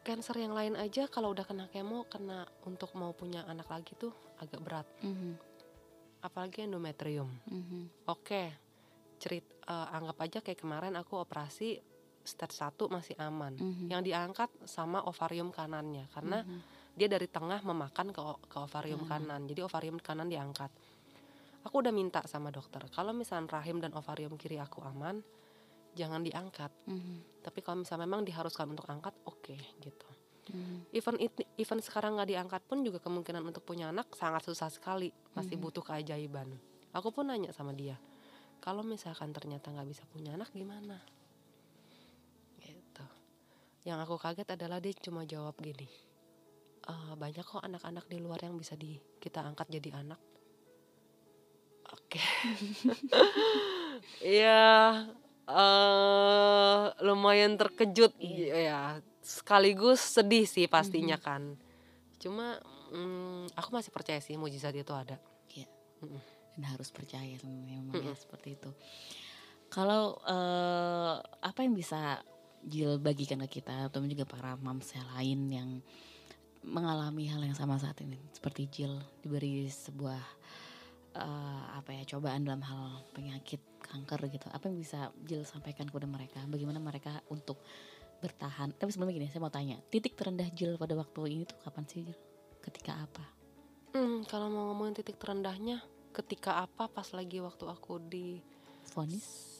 cancer 0.00 0.38
yang 0.38 0.54
lain 0.54 0.74
aja 0.74 1.06
kalau 1.06 1.30
udah 1.30 1.44
kena 1.44 1.66
kemo 1.68 2.06
kena 2.06 2.46
untuk 2.64 2.94
mau 2.94 3.12
punya 3.12 3.44
anak 3.44 3.68
lagi 3.68 3.92
tuh 3.94 4.10
agak 4.38 4.60
berat 4.62 4.86
Mhm. 5.02 5.32
apalagi 6.20 6.64
endometrium 6.64 7.28
Mhm. 7.46 8.06
oke 8.06 8.42
cerit 9.18 9.44
eh, 9.66 9.88
anggap 9.92 10.16
aja 10.20 10.38
kayak 10.40 10.58
kemarin 10.58 10.96
aku 10.96 11.20
operasi 11.20 11.78
stage 12.20 12.54
1 12.54 12.88
masih 12.88 13.16
aman 13.18 13.56
Mhm. 13.56 13.86
yang 13.88 14.02
diangkat 14.04 14.48
sama 14.64 15.04
ovarium 15.04 15.50
kanannya 15.50 16.08
karena 16.12 16.44
Mhm. 16.44 16.60
dia 16.96 17.08
dari 17.08 17.24
tengah 17.26 17.60
memakan 17.62 18.12
ke, 18.12 18.20
ke 18.46 18.56
ovarium 18.58 19.04
Hmm. 19.04 19.10
kanan 19.10 19.40
jadi 19.48 19.64
ovarium 19.64 19.96
kanan 19.98 20.28
diangkat 20.28 20.68
aku 21.60 21.74
udah 21.80 21.92
minta 21.92 22.24
sama 22.24 22.48
dokter 22.48 22.80
kalau 22.88 23.12
misalnya 23.12 23.60
rahim 23.60 23.78
dan 23.78 23.92
ovarium 23.92 24.34
kiri 24.34 24.56
aku 24.56 24.80
aman 24.80 25.20
jangan 25.92 26.22
diangkat 26.22 26.70
Mhm. 26.86 27.42
tapi 27.42 27.60
kalau 27.60 27.82
misalnya 27.82 28.06
memang 28.06 28.22
diharuskan 28.22 28.70
untuk 28.70 28.86
angkat 28.88 29.12
oke 29.26 29.54
gitu 29.78 30.08
Mhm. 30.50 30.90
even 30.94 31.16
it- 31.20 31.48
even 31.58 31.78
sekarang 31.78 32.16
nggak 32.16 32.30
diangkat 32.30 32.62
pun 32.64 32.80
juga 32.80 32.98
kemungkinan 32.98 33.42
untuk 33.42 33.62
punya 33.62 33.90
anak 33.90 34.08
sangat 34.14 34.46
susah 34.46 34.70
sekali 34.70 35.10
masih 35.34 35.58
Mhm. 35.58 35.62
butuh 35.62 35.84
keajaiban 35.84 36.48
aku 36.90 37.10
pun 37.10 37.28
nanya 37.28 37.52
sama 37.52 37.74
dia 37.74 37.98
kalau 38.60 38.80
misalkan 38.80 39.32
ternyata 39.32 39.68
nggak 39.70 39.88
bisa 39.88 40.04
punya 40.08 40.36
anak 40.36 40.48
gimana 40.52 41.00
gitu 42.60 43.04
yang 43.84 43.98
aku 44.00 44.16
kaget 44.16 44.48
adalah 44.52 44.78
dia 44.78 44.92
cuma 44.94 45.24
jawab 45.24 45.56
gini 45.58 45.88
"Eh, 46.86 47.12
banyak 47.14 47.44
kok 47.44 47.60
anak-anak 47.60 48.08
di 48.08 48.18
luar 48.18 48.40
yang 48.40 48.56
bisa 48.56 48.74
di 48.74 48.96
kita 49.18 49.44
angkat 49.44 49.68
jadi 49.68 50.00
anak 50.00 50.20
oke. 52.10 52.22
Ya 54.20 55.06
eh 55.46 56.82
lumayan 57.06 57.54
terkejut. 57.54 58.18
Iya. 58.18 58.56
ya 58.58 58.80
sekaligus 59.22 60.02
sedih 60.02 60.44
sih 60.44 60.66
pastinya 60.66 61.14
kan. 61.22 61.54
Cuma 62.18 62.58
mm, 62.90 63.54
aku 63.54 63.70
masih 63.70 63.94
percaya 63.94 64.18
sih 64.18 64.34
mujizat 64.34 64.74
itu 64.74 64.90
ada. 64.90 65.22
Dan 66.58 66.66
harus 66.66 66.90
percaya 66.90 67.38
memang 67.46 67.94
ya 68.02 68.10
Mm-mm. 68.10 68.18
seperti 68.18 68.58
itu. 68.58 68.70
Kalau 69.70 70.18
eh, 70.26 71.16
apa 71.22 71.60
yang 71.62 71.78
bisa 71.78 72.18
Jill 72.60 73.00
bagikan 73.00 73.40
ke 73.48 73.62
kita 73.62 73.88
atau 73.88 74.04
juga 74.04 74.28
para 74.28 74.58
yang 74.60 75.00
lain 75.16 75.40
yang 75.48 75.70
mengalami 76.60 77.24
hal 77.32 77.40
yang 77.40 77.56
sama 77.56 77.80
saat 77.80 77.96
ini 78.04 78.20
seperti 78.36 78.68
Jill 78.68 79.00
diberi 79.24 79.64
sebuah 79.64 80.20
eh, 81.16 81.64
apa 81.74 81.90
ya 81.94 82.02
cobaan 82.16 82.46
dalam 82.46 82.62
hal 82.62 83.02
penyakit 83.14 83.60
kanker 83.80 84.20
gitu. 84.30 84.46
Apa 84.52 84.70
yang 84.70 84.76
bisa 84.78 85.10
Jill 85.26 85.42
sampaikan 85.42 85.88
kepada 85.90 86.06
mereka? 86.06 86.38
Bagaimana 86.46 86.78
mereka 86.78 87.18
untuk 87.32 87.58
bertahan? 88.20 88.76
Tapi 88.76 88.90
sebelumnya 88.92 89.16
gini, 89.16 89.28
saya 89.32 89.42
mau 89.42 89.52
tanya, 89.52 89.80
titik 89.90 90.14
terendah 90.14 90.46
Jill 90.54 90.76
pada 90.78 90.94
waktu 90.94 91.20
ini 91.32 91.42
tuh 91.48 91.58
kapan 91.62 91.84
sih 91.88 92.06
Jill? 92.06 92.18
Ketika 92.60 92.92
apa? 93.00 93.24
Hmm, 93.90 94.22
kalau 94.28 94.46
mau 94.52 94.70
ngomongin 94.70 95.02
titik 95.02 95.18
terendahnya 95.18 95.82
ketika 96.14 96.62
apa 96.62 96.90
pas 96.90 97.06
lagi 97.14 97.38
waktu 97.38 97.66
aku 97.66 98.02
di 98.02 98.38
Fonis? 98.90 99.58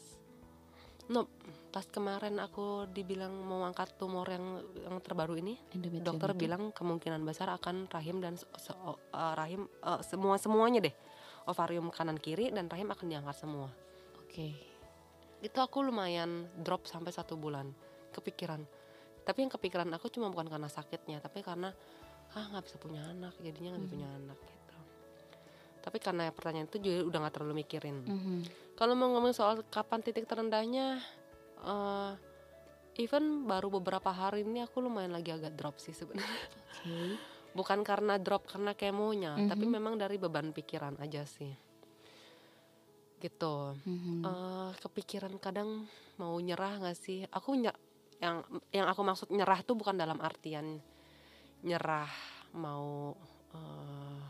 no 1.11 1.27
pas 1.75 1.83
kemarin 1.83 2.39
aku 2.39 2.87
dibilang 2.87 3.35
mau 3.43 3.67
angkat 3.67 3.99
tumor 3.99 4.23
yang 4.31 4.63
yang 4.79 4.95
terbaru 5.03 5.35
ini 5.35 5.59
Endometrium 5.75 6.07
dokter 6.07 6.31
itu? 6.31 6.39
bilang 6.47 6.63
kemungkinan 6.71 7.19
besar 7.27 7.51
akan 7.51 7.91
rahim 7.91 8.23
dan 8.23 8.39
se- 8.39 8.47
se- 8.55 8.79
uh, 8.79 9.33
rahim 9.35 9.67
uh, 9.83 9.99
semua 10.05 10.39
semuanya 10.39 10.79
deh 10.79 10.95
ovarium 11.45 11.89
kanan 11.89 12.15
kiri 12.15 12.49
dan 12.49 12.65
rahim 12.65 12.89
akan 12.89 13.05
diangkat 13.07 13.35
semua 13.35 13.69
Oke. 14.17 14.53
itu 15.39 15.57
aku 15.57 15.81
lumayan 15.81 16.45
drop 16.55 16.85
sampai 16.85 17.09
satu 17.09 17.33
bulan 17.33 17.71
kepikiran 18.11 18.61
tapi 19.21 19.41
yang 19.41 19.51
kepikiran 19.51 19.89
aku 19.91 20.09
cuma 20.09 20.27
bukan 20.27 20.45
karena 20.45 20.67
sakitnya 20.67 21.17
tapi 21.17 21.41
karena 21.41 21.73
ah 22.31 22.45
nggak 22.47 22.63
bisa 22.63 22.77
punya 22.77 23.01
anak 23.05 23.33
jadinya 23.37 23.73
nggak 23.73 23.83
bisa 23.83 23.93
punya 23.93 24.09
anak 24.09 24.37
gitu 24.39 24.77
tapi 25.81 25.97
karena 25.97 26.29
pertanyaan 26.29 26.67
itu 26.67 26.77
juga 26.77 26.99
udah 27.05 27.19
nggak 27.19 27.33
terlalu 27.33 27.53
mikirin 27.59 27.97
Mhm. 28.01 28.37
kalau 28.73 28.93
mau 28.93 29.09
ngomong 29.09 29.31
soal 29.31 29.61
kapan 29.67 29.99
titik 29.99 30.25
terendahnya 30.25 31.01
eh 31.61 32.11
even 32.97 33.45
baru 33.45 33.71
beberapa 33.71 34.09
hari 34.09 34.41
ini 34.41 34.61
aku 34.61 34.77
lumayan 34.79 35.11
lagi 35.11 35.29
agak 35.29 35.53
drop 35.53 35.77
sih 35.77 35.91
sebenarnya 35.91 36.45
Oke. 36.71 37.17
Bukan 37.51 37.81
karena 37.81 38.15
drop 38.15 38.45
karena 38.45 38.71
kemonya 38.71 39.35
tapi 39.45 39.63
Mhm. 39.63 39.73
memang 39.73 39.93
dari 39.95 40.15
beban 40.15 40.49
pikiran 40.49 40.95
aja 40.97 41.23
sih 41.25 41.51
gitu 43.17 43.75
Mhm. 43.77 44.21
Eh, 44.21 44.71
kepikiran 44.77 45.33
kadang 45.37 45.89
mau 46.15 46.37
nyerah 46.37 46.77
nggak 46.77 46.93
sih 46.95 47.25
aku 47.27 47.57
ny- 47.57 47.81
yang 48.17 48.45
yang 48.69 48.85
aku 48.85 49.01
maksud 49.01 49.27
nyerah 49.29 49.61
tuh 49.61 49.73
bukan 49.73 49.93
dalam 49.95 50.17
artian 50.17 50.77
nyerah 51.61 52.09
mau 52.53 53.17
eh, 53.51 54.21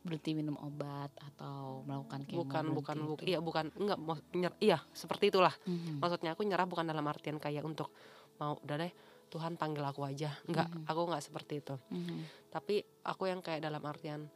berhenti 0.00 0.32
minum 0.32 0.58
obat 0.58 1.08
atau 1.14 1.80
melakukan 1.82 2.24
kemo 2.24 2.42
bukan 2.42 2.64
bukan 2.74 2.98
itu. 3.14 3.22
iya 3.24 3.38
bukan 3.38 3.70
enggak 3.74 3.96
mau 3.96 4.16
nyer- 4.32 4.58
iya 4.58 4.82
seperti 4.90 5.30
itulah 5.30 5.52
Mhm. 5.62 6.00
maksudnya 6.00 6.32
aku 6.32 6.42
nyerah 6.42 6.64
bukan 6.64 6.84
dalam 6.84 7.04
artian 7.04 7.38
kayak 7.38 7.62
untuk 7.62 7.88
mau 8.36 8.58
udah 8.58 8.76
deh 8.80 8.92
Tuhan 9.30 9.56
panggil 9.56 9.82
aku 9.82 10.02
aja 10.02 10.34
enggak 10.46 10.68
Mhm. 10.68 10.84
aku 10.86 11.00
nggak 11.06 11.24
seperti 11.24 11.54
itu 11.58 11.74
Mhm. 11.90 12.18
tapi 12.50 12.74
aku 13.02 13.26
yang 13.26 13.40
kayak 13.40 13.62
dalam 13.62 13.82
artian 13.82 14.26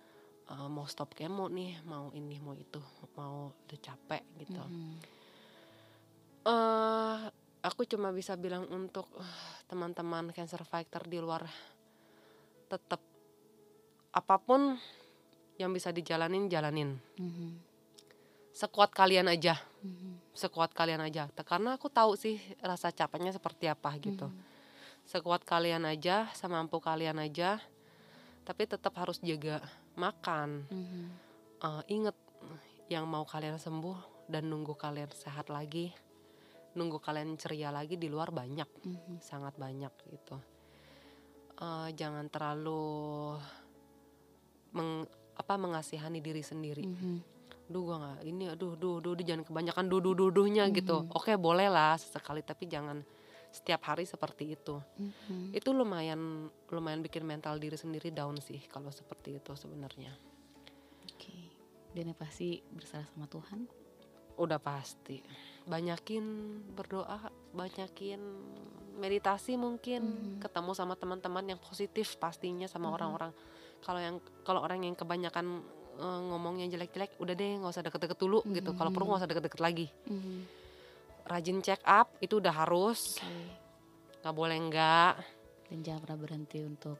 eh, 0.49 0.69
mau 0.69 0.89
stop 0.89 1.13
kemo 1.13 1.47
nih 1.49 1.85
mau 1.85 2.09
ini 2.11 2.41
mau 2.41 2.53
itu 2.53 2.81
mau 3.15 3.53
udah 3.53 3.79
capek 3.79 4.23
gitu 4.39 4.63
Mhm. 4.65 4.93
eh 6.49 7.21
aku 7.61 7.85
cuma 7.85 8.09
bisa 8.11 8.33
bilang 8.35 8.65
untuk 8.69 9.11
uh, 9.13 9.27
teman-teman 9.67 10.31
cancer 10.31 10.63
fighter 10.63 11.05
di 11.05 11.19
luar 11.19 11.45
tetap 12.67 13.03
apa 14.09 14.37
pun 14.39 14.79
yang 15.59 15.75
bisa 15.75 15.91
dijalanin 15.91 16.49
jalanin 16.49 16.97
Mhm. 17.19 17.61
sekuat 18.55 18.91
kalian 18.91 19.29
aja 19.29 19.59
Mhm. 19.83 20.33
sekuat 20.33 20.73
kalian 20.73 21.03
aja 21.03 21.29
karena 21.37 21.77
aku 21.77 21.91
tahu 21.91 22.15
sih 22.15 22.39
rasa 22.59 22.89
capeknya 22.89 23.35
seperti 23.35 23.67
apa 23.67 23.93
gitu 23.99 24.31
Mhm. 24.31 24.48
Sekuat 25.09 25.41
kalian 25.43 25.89
aja 25.89 26.29
semampu 26.37 26.79
kalian 26.79 27.17
aja 27.17 27.57
tapi 28.45 28.69
tetap 28.69 28.93
harus 29.01 29.17
jaga 29.25 29.65
makan 29.97 30.69
Mhm. 30.69 31.05
Eh, 31.59 31.83
inget 31.91 32.15
yang 32.87 33.11
mau 33.11 33.27
kalian 33.27 33.59
sembuh 33.59 34.31
dan 34.31 34.47
nunggu 34.47 34.79
kalian 34.79 35.11
sehat 35.11 35.51
lagi 35.51 35.91
nunggu 36.79 37.03
kalian 37.03 37.35
ceria 37.35 37.75
lagi 37.75 37.99
di 37.99 38.07
luar 38.07 38.31
banyak 38.31 38.69
Mhm. 38.85 39.19
sangat 39.19 39.57
banyak 39.57 39.91
gitu 40.13 40.37
Eh, 41.59 41.91
jangan 41.99 42.31
terlalu 42.31 43.35
meng, 44.71 45.03
apa 45.35 45.55
mengasihani 45.59 46.23
diri 46.23 46.39
sendiri 46.39 46.87
Mhm. 46.87 47.19
duh 47.67 47.83
gua 47.83 47.97
nggak 47.99 48.19
ini 48.23 48.45
aduh 48.49 48.79
duh 48.79 49.03
duh 49.03 49.13
duh, 49.13 49.25
jangan 49.27 49.43
kebanyakan 49.43 49.91
duh 49.91 49.99
duh 49.99 50.15
duh 50.15 50.31
duhnya 50.31 50.71
gitu 50.71 51.03
Mhm. 51.03 51.11
oke 51.11 51.33
boleh 51.37 51.67
lah 51.67 51.99
sesekali 51.99 52.41
tapi 52.41 52.71
jangan 52.71 53.03
setiap 53.51 53.81
hari 53.85 54.05
seperti 54.05 54.53
itu 54.53 54.77
Mhm. 54.97 55.53
itu 55.53 55.69
lumayan 55.71 56.21
lumayan 56.69 57.01
bikin 57.01 57.23
mental 57.23 57.57
diri 57.57 57.75
sendiri 57.75 58.11
down 58.11 58.37
sih 58.39 58.61
kalau 58.67 58.91
seperti 58.91 59.37
itu 59.37 59.53
sebenarnya 59.55 60.13
Oke. 61.09 61.35
Dan 61.91 62.13
yang 62.13 62.19
pasti 62.19 62.61
bersalah 62.69 63.09
sama 63.09 63.27
Tuhan. 63.27 63.67
udah 64.39 64.63
pasti 64.63 65.19
banyakin 65.67 66.23
berdoa 66.73 67.19
banyakin 67.51 68.23
meditasi 68.95 69.59
mungkin 69.59 69.99
Mhm. 69.99 70.39
ketemu 70.39 70.71
sama 70.73 70.95
teman-teman 70.95 71.43
yang 71.45 71.59
positif 71.59 72.15
pastinya 72.17 72.71
sama 72.71 72.87
Mhm. 72.87 72.95
orang-orang 72.95 73.33
kalau 73.81 73.99
yang 73.99 74.17
kalau 74.45 74.63
orang 74.63 74.83
yang 74.83 74.95
kebanyakan 74.95 75.63
eh, 75.99 76.21
ngomongnya 76.25 76.71
jelek-jelek 76.71 77.19
udah 77.19 77.35
deh 77.35 77.59
nggak 77.59 77.75
usah 77.75 77.83
deket-deket 77.83 78.15
dulu 78.17 78.39
gitu 78.47 78.71
kalau 78.73 78.95
perlu 78.95 79.11
nggak 79.11 79.19
usah 79.19 79.27
deket-deket 79.27 79.59
lagi 79.59 79.87
Mhm. 80.07 80.39
Rajin 81.29 81.61
check 81.61 81.81
up 81.85 82.17
itu 82.19 82.41
udah 82.41 82.55
harus. 82.65 83.21
Oke. 83.21 83.69
nggak 84.19 84.35
boleh 84.35 84.59
enggak 84.59 85.15
Dan 85.71 85.79
jangan 85.87 86.01
pernah 86.03 86.19
berhenti 86.19 86.59
untuk 86.65 86.99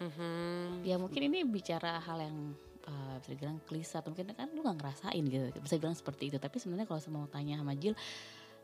Mhm. 0.00 0.80
ya 0.84 0.96
mungkin 0.96 1.28
ini 1.28 1.44
bicara 1.44 2.00
hal 2.00 2.24
yang 2.24 2.56
uh, 2.88 3.20
bisa 3.20 3.36
dibilang 3.36 3.60
klise 3.68 4.00
atau 4.00 4.08
mungkin 4.08 4.32
kan 4.32 4.48
lu 4.56 4.64
gak 4.64 4.80
ngerasain 4.80 5.20
gitu. 5.28 5.52
Bisa 5.60 5.76
bilang 5.76 5.92
seperti 5.92 6.32
itu. 6.32 6.40
Tapi 6.40 6.56
sebenarnya 6.56 6.88
kalau 6.88 7.00
saya 7.04 7.12
mau 7.12 7.28
tanya 7.28 7.60
sama 7.60 7.76
Jill 7.76 7.92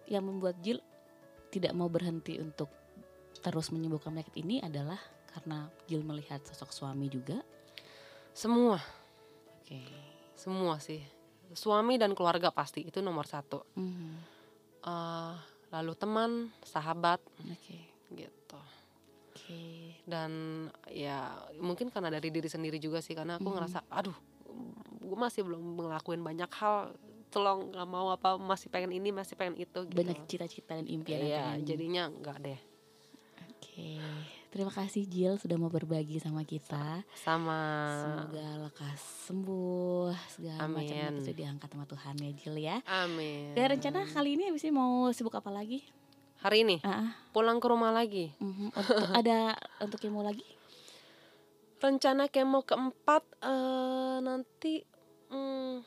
yang 0.08 0.24
membuat 0.24 0.56
Jill 0.64 0.80
tidak 1.52 1.76
mau 1.76 1.92
berhenti 1.92 2.40
untuk 2.40 2.72
terus 3.44 3.68
menyembuhkan 3.68 4.16
penyakit 4.16 4.32
ini 4.40 4.64
adalah 4.64 4.96
karena 5.36 5.68
Jill 5.84 6.00
melihat 6.08 6.40
sosok 6.48 6.72
suami 6.72 7.12
juga? 7.12 7.36
Semua. 8.32 8.80
Oke. 9.60 9.84
Semua 10.40 10.80
sih. 10.80 11.04
Suami 11.52 12.00
dan 12.00 12.16
keluarga 12.16 12.48
pasti 12.48 12.80
itu 12.80 13.04
nomor 13.04 13.28
satu. 13.28 13.60
Mhm. 13.76 14.35
Eh, 14.86 15.34
lalu 15.68 15.92
teman 15.94 16.30
sahabat 16.62 17.18
oke. 17.42 17.78
gitu. 18.12 18.60
Oke. 19.28 19.64
Dan 20.06 20.30
ya 20.86 21.28
mungkin 21.58 21.90
karena 21.90 22.08
dari 22.08 22.30
diri 22.30 22.46
sendiri 22.46 22.78
juga 22.78 23.02
sih 23.02 23.12
karena 23.12 23.36
aku 23.36 23.46
Mhm. 23.46 23.54
ngerasa 23.56 23.78
aduh 23.88 24.14
gue 25.00 25.14
masih 25.16 25.42
belum 25.42 25.60
ngelakuin 25.76 26.18
banyak 26.18 26.50
hal 26.52 26.94
tolong 27.28 27.68
nggak 27.68 27.84
mau 27.84 28.08
apa 28.08 28.34
masih 28.36 28.66
pengen 28.66 28.90
ini 28.90 29.10
masih 29.10 29.34
pengen 29.34 29.54
itu 29.56 29.84
gitu. 29.84 29.92
Banyak 29.92 30.24
cita-cita 30.24 30.72
dan 30.72 30.86
impian 30.86 31.18
Iya, 31.20 31.42
pengen- 31.52 31.66
jadinya 31.66 32.02
enggak 32.06 32.38
deh. 32.40 32.60
Oke 33.44 33.98
terima 34.56 34.72
kasih 34.72 35.04
Jill 35.04 35.36
sudah 35.36 35.54
mau 35.54 35.68
berbagi 35.68 36.16
sama 36.16 36.40
kita 36.42 37.04
sama 37.14 37.60
Semoga 37.92 38.48
lekas 38.64 39.00
sembuh 39.28 40.08
segala 40.26 40.64
macam 40.64 40.96
Amin. 41.12 41.20
itu 41.20 41.30
diangkat 41.30 41.68
sama 41.68 41.84
Tuhan 41.84 42.14
ya 42.16 42.30
Jill 42.32 42.56
ya. 42.56 42.76
amin 42.82 43.52
Dan 43.52 43.66
rencana 43.70 44.08
kali 44.08 44.34
ini 44.34 44.48
abis 44.48 44.64
ini 44.64 44.72
mau 44.72 45.12
sibuk 45.12 45.34
apa 45.34 45.52
lagi? 45.52 45.84
hari 46.36 46.64
ini 46.64 46.80
ah, 46.80 47.12
pulang 47.30 47.58
ke 47.58 47.66
rumah 47.66 47.92
lagi 47.92 48.32
mhm. 48.38 48.72
Untuk- 48.72 49.12
ada 49.12 49.52
untuk 49.84 50.00
kemo 50.00 50.20
lagi? 50.20 50.44
rencana 51.76 52.26
kemo 52.26 52.64
keempat 52.64 53.22
eh, 53.42 54.16
nanti 54.20 54.80
hmm, 55.28 55.84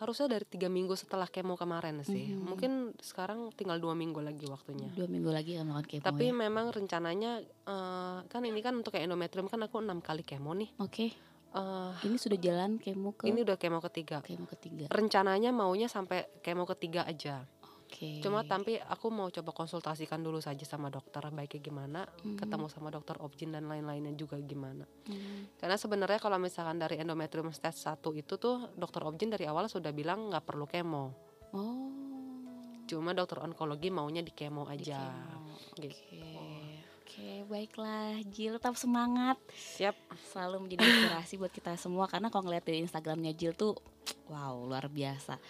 harusnya 0.00 0.26
dari 0.28 0.42
tiga 0.44 0.66
minggu 0.66 0.92
setelah 0.94 1.26
kemo 1.26 1.54
kemarin 1.54 2.00
sih 2.00 2.32
Mhm. 2.32 2.40
mungkin 2.42 2.72
sekarang 2.96 3.52
tinggal 3.52 3.76
dua 3.76 3.92
minggu 3.92 4.18
lagi 4.18 4.44
waktunya 4.44 4.88
Dua 4.90 5.04
minggu 5.04 5.28
lagi 5.28 5.54
akan 5.54 5.66
melakukan 5.70 6.00
kemo 6.00 6.06
tapi 6.06 6.24
ya. 6.26 6.34
memang 6.34 6.66
rencananya 6.70 7.32
eh, 7.44 8.18
kan 8.24 8.42
ini 8.42 8.58
kan 8.58 8.74
untuk 8.74 8.96
endometrium 8.96 9.46
kan 9.46 9.60
aku 9.60 9.78
enam 9.78 10.00
kali 10.00 10.22
kemo 10.22 10.50
nih 10.52 10.72
Oke, 10.78 11.12
Eh, 11.50 11.92
ini 12.04 12.14
sudah 12.14 12.38
jalan 12.38 12.78
kemo 12.78 13.10
ke 13.12 13.26
ini 13.26 13.42
udah 13.42 13.54
kemo 13.54 13.82
ketiga 13.82 14.18
kemo 14.20 14.46
ketiga. 14.48 14.86
rencananya 14.88 15.50
maunya 15.50 15.86
sampai 15.86 16.22
kemo 16.38 16.62
ketiga 16.64 17.02
aja 17.02 17.42
Oke. 17.90 18.22
cuma 18.22 18.46
tapi 18.46 18.78
aku 18.78 19.10
mau 19.10 19.26
coba 19.26 19.50
konsultasikan 19.50 20.22
dulu 20.22 20.38
saja 20.38 20.62
sama 20.62 20.86
dokter 20.88 21.26
baiknya 21.26 21.58
gimana 21.60 22.00
Mhm. 22.22 22.38
ketemu 22.38 22.66
sama 22.66 22.88
dokter 22.88 23.18
objin 23.18 23.50
dan 23.50 23.66
lain-lainnya 23.66 24.14
juga 24.14 24.38
gimana 24.38 24.86
Mhm. 25.04 25.58
karena 25.58 25.74
sebenarnya 25.74 26.16
kalau 26.16 26.38
misalkan 26.38 26.78
dari 26.78 26.96
endometrium 26.96 27.50
stage 27.50 27.82
1 27.82 28.14
itu 28.14 28.38
tuh 28.38 28.70
dokter 28.74 29.02
objin 29.02 29.28
dari 29.28 29.44
awal 29.44 29.66
sudah 29.66 29.90
bilang 29.90 30.30
nggak 30.30 30.44
perlu 30.44 30.64
kemo 30.64 31.04
Oh. 31.50 31.90
cuma 32.86 33.10
dokter 33.10 33.38
onkologi 33.40 33.90
maunya 33.90 34.22
di 34.22 34.30
kemo 34.30 34.62
di 34.64 34.86
aja 34.86 35.02
kemo. 35.02 35.50
gitu 35.76 36.14
Oke. 36.14 36.59
Oke, 37.10 37.42
baiklah 37.50 38.22
Jill 38.30 38.54
tetap 38.54 38.78
semangat. 38.78 39.34
siap. 39.50 39.98
Selalu 40.30 40.62
menjadi 40.62 40.86
inspirasi 40.86 41.42
buat 41.42 41.50
kita 41.50 41.74
semua 41.74 42.06
karena 42.06 42.30
kalau 42.30 42.46
ngeliat 42.46 42.62
di 42.62 42.86
Instagramnya 42.86 43.34
Jill 43.34 43.50
tuh 43.58 43.74
wow 44.30 44.54
luar 44.62 44.86
biasa. 44.86 45.42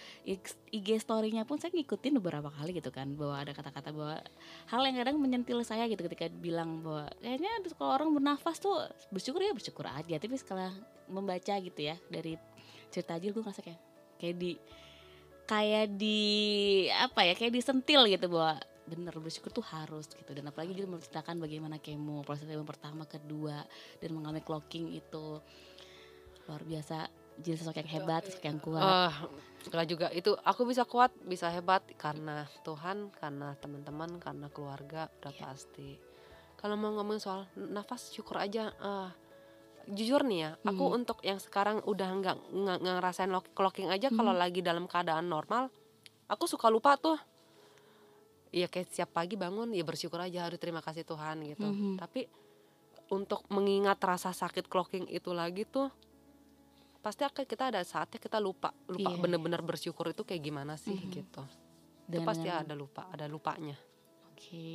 IG 0.73 0.89
story-nya 1.05 1.45
pun 1.45 1.61
saya 1.61 1.69
ngikutin 1.77 2.17
beberapa 2.17 2.49
kali 2.49 2.81
gitu 2.81 2.89
kan 2.89 3.13
bahwa 3.13 3.45
ada 3.45 3.53
kata-kata 3.53 3.93
bahwa 3.93 4.25
hal 4.73 4.81
yang 4.89 4.97
kadang 5.05 5.21
menyentil 5.21 5.61
saya 5.61 5.85
gitu 5.85 6.01
ketika 6.09 6.33
bilang 6.33 6.81
bahwa 6.81 7.13
kayaknya 7.21 7.53
kalau 7.77 7.93
orang 7.93 8.09
bernafas 8.17 8.57
tuh 8.57 8.81
bersyukur 9.13 9.45
ya 9.45 9.53
bersyukur 9.53 9.85
aja. 9.85 10.17
Tapi 10.17 10.41
setelah 10.41 10.73
membaca 11.13 11.61
gitu 11.61 11.77
ya 11.77 12.01
dari 12.09 12.41
cerita 12.89 13.21
Jill 13.21 13.37
gue 13.37 13.45
ngerasa 13.45 13.61
kayak 13.61 13.81
kayak 14.17 14.37
di 14.41 14.57
kayak 15.45 15.93
di 15.93 16.21
apa 16.89 17.21
ya 17.29 17.37
kayak 17.37 17.53
disentil 17.53 18.09
gitu 18.09 18.33
bahwa 18.33 18.65
bener 18.91 19.15
bersyukur 19.17 19.55
tuh 19.55 19.63
harus 19.63 20.11
gitu. 20.11 20.31
Dan 20.35 20.51
apalagi 20.51 20.75
Jill 20.75 20.91
menceritakan 20.91 21.39
bagaimana 21.39 21.79
kemo 21.79 22.27
proses 22.27 22.45
kemo 22.45 22.67
pertama 22.67 23.07
kedua 23.07 23.63
dan 24.03 24.11
mengalami 24.11 24.43
clocking 24.43 24.91
itu. 24.91 25.39
Luar 26.45 26.63
biasa 26.67 27.07
Jill 27.39 27.57
sosok 27.57 27.79
yang 27.79 27.91
hebat 27.95 28.27
sosok 28.27 28.45
yang 28.45 28.59
kuat. 28.59 28.83
Ah, 28.83 29.15
nggak 29.65 29.87
juga. 29.87 30.07
Itu 30.11 30.35
aku 30.37 30.67
bisa 30.67 30.83
kuat 30.85 31.15
bisa 31.23 31.47
hebat 31.49 31.87
karena 31.95 32.45
Tuhan 32.61 33.15
karena 33.15 33.55
teman-teman 33.57 34.19
karena 34.19 34.51
keluarga 34.51 35.07
udah 35.23 35.33
Iya. 35.33 35.43
pasti. 35.47 35.97
Kalau 36.59 36.77
mau 36.77 36.93
ngomongin 36.93 37.23
soal 37.23 37.41
nafas 37.55 38.11
syukur 38.11 38.37
aja. 38.37 38.75
Ah, 38.77 39.15
jujur 39.89 40.23
nih 40.23 40.39
ya 40.39 40.51
aku 40.61 40.85
Mhm. 40.87 40.97
untuk 41.03 41.19
yang 41.25 41.41
sekarang 41.41 41.81
udah 41.83 42.09
nggak 42.21 42.37
nggak 42.53 42.79
ngerasain 42.79 43.33
lock- 43.33 43.51
clocking 43.57 43.89
aja 43.89 44.13
kalau 44.13 44.31
Mhm. 44.31 44.39
lagi 44.39 44.61
dalam 44.61 44.85
keadaan 44.85 45.27
normal 45.27 45.73
aku 46.29 46.45
suka 46.47 46.69
lupa 46.69 46.95
tuh 46.95 47.17
Iya 48.51 48.67
kayak 48.67 48.91
siap 48.91 49.11
pagi 49.11 49.35
bangun 49.35 49.71
ya 49.71 49.83
bersyukur 49.83 50.19
aja 50.19 50.43
harus 50.43 50.59
terima 50.59 50.83
kasih 50.83 51.03
Tuhan 51.03 51.39
gitu 51.47 51.67
Mhm. 51.67 51.97
tapi 51.97 52.27
untuk 53.11 53.47
mengingat 53.49 53.99
rasa 53.99 54.31
sakit 54.31 54.67
clocking 54.67 55.07
itu 55.07 55.31
lagi 55.31 55.63
tuh 55.65 55.91
pasti 56.99 57.23
akan 57.23 57.45
kita 57.45 57.71
ada 57.71 57.81
saatnya 57.81 58.19
kita 58.19 58.37
lupa 58.37 58.75
lupa 58.87 59.09
Iya. 59.09 59.19
bener-bener 59.19 59.63
bersyukur 59.63 60.11
itu 60.11 60.23
kayak 60.23 60.43
gimana 60.43 60.75
sih 60.75 60.95
Mhm. 60.95 61.11
gitu 61.11 61.43
itu 62.07 62.21
pasti 62.21 62.51
ada 62.51 62.75
lupa 62.75 63.07
ada 63.09 63.25
lupanya 63.25 63.79
Oke, 64.41 64.73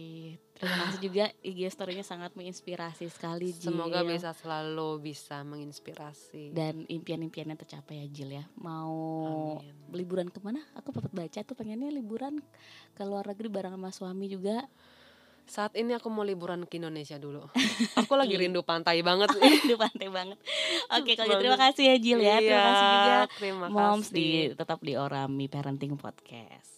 terima 0.54 0.78
kasih 0.86 1.01
juga 1.01 1.25
IG 1.41 1.65
story-nya 1.67 2.06
sangat 2.06 2.38
menginspirasi 2.38 3.10
sekali 3.10 3.49
Jill. 3.49 3.73
semoga 3.73 4.06
bisa 4.06 4.30
selalu 4.32 5.01
bisa 5.01 5.41
menginspirasi 5.41 6.54
dan 6.54 6.86
impian-impiannya 6.86 7.58
tercapai 7.58 7.97
ya 7.97 8.08
Jill 8.08 8.32
ya. 8.32 8.45
Mau 8.56 8.93
Amin. 9.58 9.73
liburan 9.89 10.30
ke 10.30 10.38
mana? 10.38 10.62
Aku 10.75 10.93
sempat 10.93 11.10
baca 11.10 11.39
tuh 11.41 11.56
pengennya 11.56 11.89
liburan 11.89 12.45
ke 12.93 13.01
luar 13.01 13.25
negeri 13.25 13.49
bareng 13.49 13.73
sama 13.73 13.89
suami 13.89 14.30
juga. 14.30 14.69
saat 15.45 15.73
ini 15.73 15.93
aku 15.93 16.10
mau 16.10 16.21
liburan 16.21 16.65
ke 16.65 16.78
Indonesia 16.78 17.17
dulu 17.17 17.45
aku 18.01 18.13
lagi 18.13 18.34
rindu 18.34 18.62
pantai 18.62 19.01
banget 19.01 19.30
Di 19.65 19.73
pantai 19.75 20.10
banget. 20.10 20.38
Oke, 20.91 21.13
kalau 21.13 21.25
gitu 21.32 21.41
terima 21.41 21.58
kasih 21.60 21.84
ya 21.86 21.95
Jill 21.97 22.19
ya. 22.19 22.38
Terima 22.38 22.49
Iya, 22.51 22.62
kasih 22.63 22.86
juga 22.88 23.17
terima 23.34 23.65
Moms 23.67 24.08
kasih. 24.10 24.13
di 24.13 24.28
tetap 24.54 24.80
di 24.82 24.93
Orami 24.93 25.45
Parenting 25.45 25.97
Podcast. 25.97 26.75